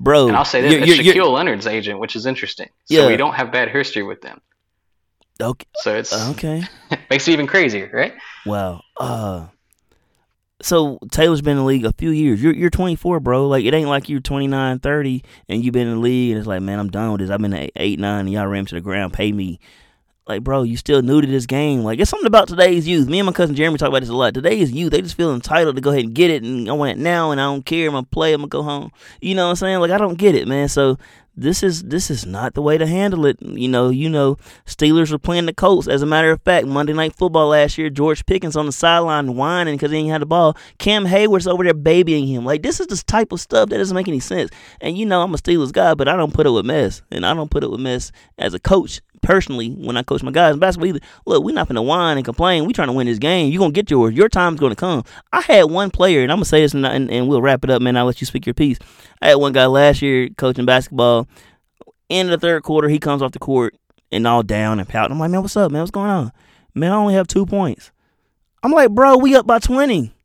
[0.00, 2.68] bro and i'll say this you're, it's you're, shaquille leonard's agent which is interesting.
[2.84, 3.06] So yeah.
[3.06, 4.40] we don't have bad history with them.
[5.40, 5.66] Okay.
[5.76, 6.64] So it's okay.
[7.10, 8.14] makes it even crazier right?
[8.46, 8.80] Wow.
[8.96, 9.46] Uh
[10.60, 12.42] so Taylor's been in the league a few years.
[12.42, 13.46] You're you're 24, bro.
[13.46, 16.48] Like it ain't like you're 29, 30, and you've been in the league, and it's
[16.48, 17.30] like, man, I'm done with this.
[17.30, 19.60] I've been eight, nine, and y'all ran to the ground, pay me
[20.28, 21.80] like, bro, you still new to this game.
[21.80, 23.08] Like, it's something about today's youth.
[23.08, 24.34] Me and my cousin Jeremy talk about this a lot.
[24.34, 26.92] Today's youth, they just feel entitled to go ahead and get it, and I want
[26.92, 27.86] it now, and I don't care.
[27.88, 28.34] I'm gonna play.
[28.34, 28.92] I'm gonna go home.
[29.22, 29.80] You know what I'm saying?
[29.80, 30.68] Like, I don't get it, man.
[30.68, 30.98] So
[31.38, 33.40] this is this is not the way to handle it.
[33.40, 35.86] You know, you know, Steelers were playing the Colts.
[35.86, 39.36] As a matter of fact, Monday Night Football last year, George Pickens on the sideline
[39.36, 40.56] whining because he ain't had the ball.
[40.78, 42.44] Cam Heyward's over there babying him.
[42.44, 44.50] Like this is the type of stuff that doesn't make any sense.
[44.80, 47.24] And you know, I'm a Steelers guy, but I don't put it with mess, and
[47.24, 50.54] I don't put it with mess as a coach personally when I coach my guys
[50.54, 51.00] in basketball either.
[51.26, 52.64] Look, we're not gonna whine and complain.
[52.64, 53.52] We trying to win this game.
[53.52, 54.14] You're gonna get yours.
[54.14, 55.04] Your time's gonna come.
[55.32, 57.70] I had one player, and I'm gonna say this and, and, and we'll wrap it
[57.70, 57.96] up, man.
[57.96, 58.78] I'll let you speak your piece.
[59.20, 61.28] I had one guy last year coaching basketball.
[62.08, 63.76] In the third quarter, he comes off the court
[64.10, 65.12] and all down and pouting.
[65.12, 65.82] I'm like, man, what's up, man?
[65.82, 66.32] What's going on?
[66.74, 67.90] Man, I only have two points.
[68.62, 70.14] I'm like, bro, we up by twenty.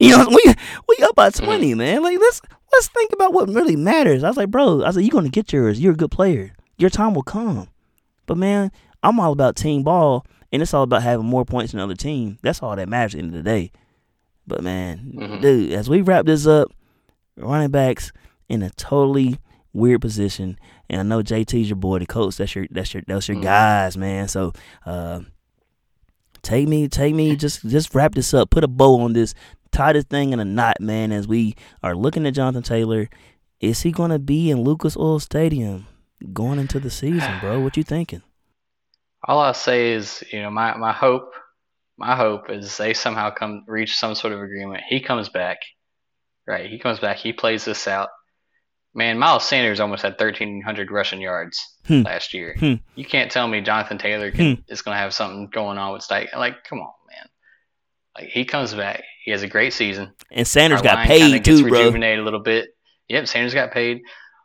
[0.00, 0.54] You know, we
[0.88, 1.44] we up by mm-hmm.
[1.44, 2.02] twenty, man.
[2.02, 2.42] Like let's
[2.72, 4.24] let's think about what really matters.
[4.24, 5.80] I was like, bro, I was like, you're gonna get yours.
[5.80, 6.52] You're a good player.
[6.76, 7.68] Your time will come.
[8.26, 8.70] But man,
[9.02, 11.94] I'm all about team ball, and it's all about having more points than the other
[11.94, 12.38] team.
[12.42, 13.72] That's all that matters at the end of the day.
[14.46, 15.40] But man, Mhm.
[15.40, 16.70] dude, as we wrap this up,
[17.36, 18.12] running backs
[18.48, 19.38] in a totally
[19.72, 20.56] weird position.
[20.88, 22.36] And I know JT's your boy, the coach.
[22.36, 23.42] That's your that's your that's your Mhm.
[23.42, 24.28] guys, man.
[24.28, 24.52] So
[24.86, 25.20] uh,
[26.42, 28.50] take me, take me, just just wrap this up.
[28.50, 29.34] Put a bow on this.
[29.72, 31.10] Tie this thing in a knot, man.
[31.10, 33.08] As we are looking at Jonathan Taylor,
[33.60, 35.86] is he gonna be in Lucas Oil Stadium
[36.32, 37.60] going into the season, bro?
[37.60, 38.22] What you thinking?
[39.26, 41.32] All I'll say is, you know, my, my hope,
[41.96, 44.82] my hope is they somehow come reach some sort of agreement.
[44.88, 45.58] He comes back,
[46.46, 46.68] right?
[46.68, 47.16] He comes back.
[47.16, 48.08] He plays this out.
[48.94, 52.02] Man, Miles Sanders almost had 1,300 rushing yards Hmm.
[52.02, 52.54] last year.
[52.58, 52.74] Hmm.
[52.94, 56.02] You can't tell me Jonathan Taylor can, is going to have something going on with
[56.02, 56.36] Steichen.
[56.36, 57.28] Like, come on, man.
[58.16, 59.02] Like he comes back.
[59.24, 60.12] He has a great season.
[60.30, 61.78] And Sanders Our got paid too, bro.
[61.80, 62.68] Rejuvenated a little bit.
[63.08, 64.02] Yep, Sanders got paid.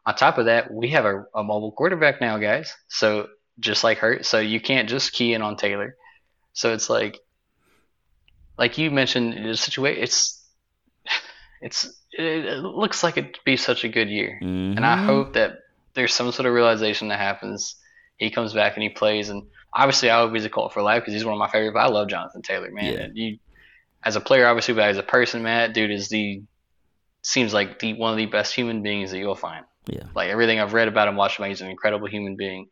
[0.09, 2.73] On top of that, we have a, a mobile quarterback now, guys.
[2.87, 3.27] So
[3.59, 5.95] just like Hurts, so you can't just key in on Taylor.
[6.53, 7.19] So it's like,
[8.57, 10.01] like you mentioned, the situation.
[10.03, 10.43] It's,
[11.61, 15.05] it's, it, it looks like it'd be such a good year, and I Mhm.
[15.05, 15.59] hope that
[15.93, 17.75] there's some sort of realization that happens.
[18.17, 19.43] He comes back and he plays, and
[19.73, 21.73] obviously I hope he's a Colt for life because he's one of my favorite.
[21.73, 22.93] But I love Jonathan Taylor, man.
[22.93, 22.99] Yeah.
[23.01, 23.37] And you,
[24.03, 26.41] as a player, obviously, but as a person, man, dude is the
[27.21, 29.65] seems like the one of the best human beings that you'll find.
[29.89, 30.03] Yeah.
[30.15, 32.67] Like everything I've read about him, watched him, he's an incredible human being,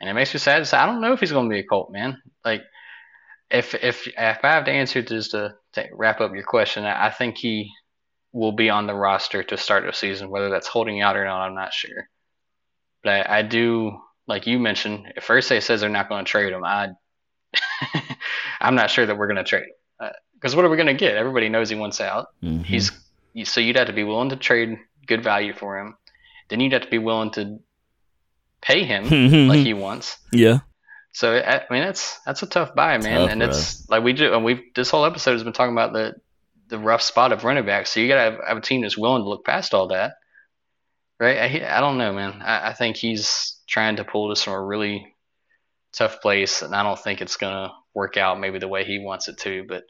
[0.00, 1.60] and it makes me sad to say I don't know if he's going to be
[1.60, 2.20] a Colt, man.
[2.44, 2.62] Like
[3.50, 7.06] if if if I have to answer just to, to wrap up your question, I,
[7.06, 7.70] I think he
[8.32, 10.30] will be on the roster to start the season.
[10.30, 12.08] Whether that's holding out or not, I'm not sure.
[13.02, 16.52] But I, I do, like you mentioned, if Irsay says they're not going to trade
[16.52, 16.90] him, I
[18.60, 20.10] I'm not sure that we're going to trade him.
[20.34, 21.16] Because what are we going to get?
[21.16, 22.28] Everybody knows he wants out.
[22.42, 22.64] Mhm.
[22.64, 22.92] He's
[23.44, 25.96] so you'd have to be willing to trade good value for him.
[26.50, 27.60] Then you'd have to be willing to
[28.60, 29.48] pay him mm-hmm.
[29.48, 30.18] like he wants.
[30.32, 30.60] yeah.
[31.12, 33.22] So I mean that's that's a tough buy, man.
[33.22, 33.48] Tough, and bro.
[33.48, 36.14] it's like we do, and we've this whole episode has been talking about the
[36.68, 37.92] the rough spot of running backs.
[37.92, 40.14] So you gotta have, have a team that's willing to look past all that,
[41.18, 41.36] right?
[41.36, 42.40] I, I don't know, man.
[42.42, 45.14] I, I think he's trying to pull this from a really
[45.92, 49.26] tough place, and I don't think it's gonna work out maybe the way he wants
[49.26, 49.64] it to.
[49.68, 49.84] But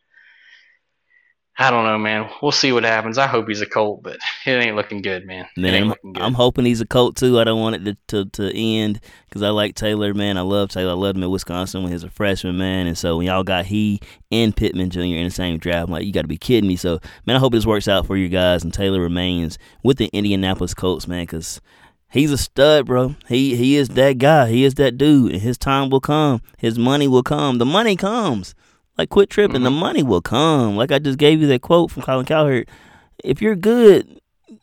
[1.60, 2.26] I don't know, man.
[2.40, 3.18] We'll see what happens.
[3.18, 5.46] I hope he's a Colt, but it ain't looking good, man.
[5.56, 6.22] it Man, looking good.
[6.22, 7.38] I'm hoping he's a Colt too.
[7.38, 8.98] I don't want it to, to, to end
[9.28, 10.38] because I like Taylor, man.
[10.38, 10.92] I love Taylor.
[10.92, 12.86] I loved him at Wisconsin when he was a freshman, man.
[12.86, 14.00] And so when y'all got he
[14.32, 15.00] and Pittman Jr.
[15.00, 16.76] in the same draft, I'm like, you got to be kidding me.
[16.76, 20.06] So, man, I hope this works out for you guys and Taylor remains with the
[20.14, 21.60] Indianapolis Colts, man, because
[22.10, 23.16] he's a stud, bro.
[23.28, 24.48] He he is that guy.
[24.48, 26.40] He is that dude, and his time will come.
[26.56, 27.58] His money will come.
[27.58, 28.54] The money comes.
[28.98, 29.62] Like, quit tripping.
[29.62, 29.78] The mm-hmm.
[29.78, 30.76] money will come.
[30.76, 32.68] Like I just gave you that quote from Colin Cowherd.
[33.24, 34.20] If you're good,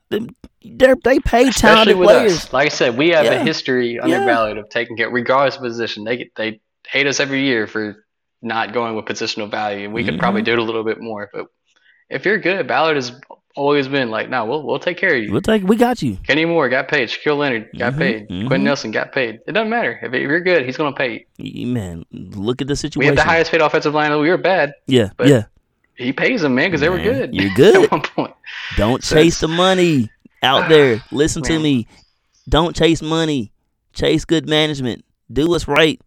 [0.09, 2.33] they're, they pay talented with players.
[2.33, 2.53] us.
[2.53, 3.33] Like I said, we have Yeah.
[3.33, 4.25] a history under Yeah.
[4.25, 6.03] Ballard of taking care, regardless of position.
[6.03, 8.03] They they hate us every year for
[8.41, 10.19] not going with positional value, and we could mm-hmm.
[10.19, 11.29] probably do it a little bit more.
[11.33, 11.47] But
[12.09, 13.11] if you're good, Ballard has
[13.57, 15.31] always been like, no, we'll we'll take care of you.
[15.31, 15.63] We'll take.
[15.63, 16.17] We got you.
[16.25, 17.09] Kenny Moore got paid.
[17.09, 18.29] Shaquille Leonard got Mhm, paid.
[18.29, 18.47] mhm.
[18.47, 19.39] Quenton Nelson got paid.
[19.47, 21.67] It doesn't matter if you're good, he's going to pay you.
[21.67, 22.99] Man, look at the situation.
[22.99, 24.11] We have the highest paid offensive line.
[24.19, 24.73] We were bad.
[24.87, 25.43] yeah, but- yeah.
[25.95, 27.33] He pays them, man, because they were good.
[27.33, 27.85] you're good.
[27.85, 28.33] at one point.
[28.77, 30.11] Don't So chase the money
[30.43, 31.01] out there.
[31.11, 31.87] Listen to me.
[32.47, 33.51] Don't chase money.
[33.93, 35.03] Chase good management.
[35.33, 35.99] Do what's right.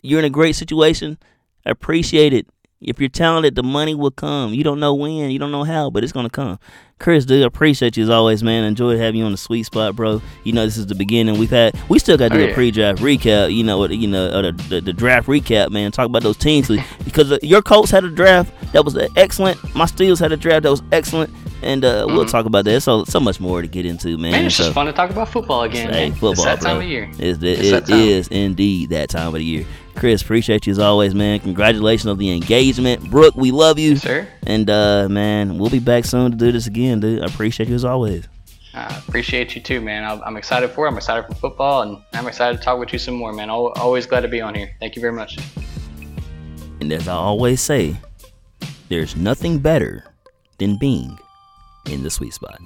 [0.00, 1.18] You're in a great situation.
[1.66, 2.46] Appreciate it.
[2.80, 4.52] If you're talented, the money will come.
[4.52, 6.58] You don't know when, you don't know how, but it's gonna come.
[6.98, 8.64] Chris, dude, appreciate you as always, man.
[8.64, 10.20] Enjoy having you on the sweet spot, bro.
[10.44, 11.38] You know this is the beginning.
[11.38, 13.54] We've had, we still got to do Oh, a pre-draft recap.
[13.54, 15.90] You know, you know, uh, the, the, the draft recap, man.
[15.92, 16.68] Talk about those teams
[17.04, 19.62] because uh, your Colts had a draft that was excellent.
[19.74, 21.32] My Steelers had a draft that was excellent,
[21.66, 22.30] and uh, we'll Mhm.
[22.30, 22.80] talk about that.
[22.82, 24.32] So, so much more to get into, man.
[24.32, 25.92] Man, it's so, just fun to talk about football again.
[25.92, 26.12] Hey, man.
[26.12, 26.70] football, it's that bro.
[26.70, 27.10] time of year.
[27.18, 28.00] It's, It's it that time.
[28.00, 29.66] is indeed that time of the year.
[29.94, 31.38] Chris, appreciate you as always, man.
[31.40, 33.10] Congratulations on the engagement.
[33.10, 33.96] Brooke, we love you.
[33.96, 37.22] Sir, And uh man, we'll be back soon to do this again, dude.
[37.22, 38.28] I appreciate you as always.
[38.74, 40.04] I appreciate you too, man.
[40.04, 40.90] I'm I'm excited for it.
[40.90, 43.48] I'm excited for football, and I'm excited to talk with you some more, man.
[43.48, 44.70] Always glad to be on here.
[44.80, 45.38] Thank you very much.
[46.82, 47.96] And as I always say,
[48.90, 50.04] there's nothing better
[50.58, 51.18] than being
[51.88, 52.60] in the sweet spot.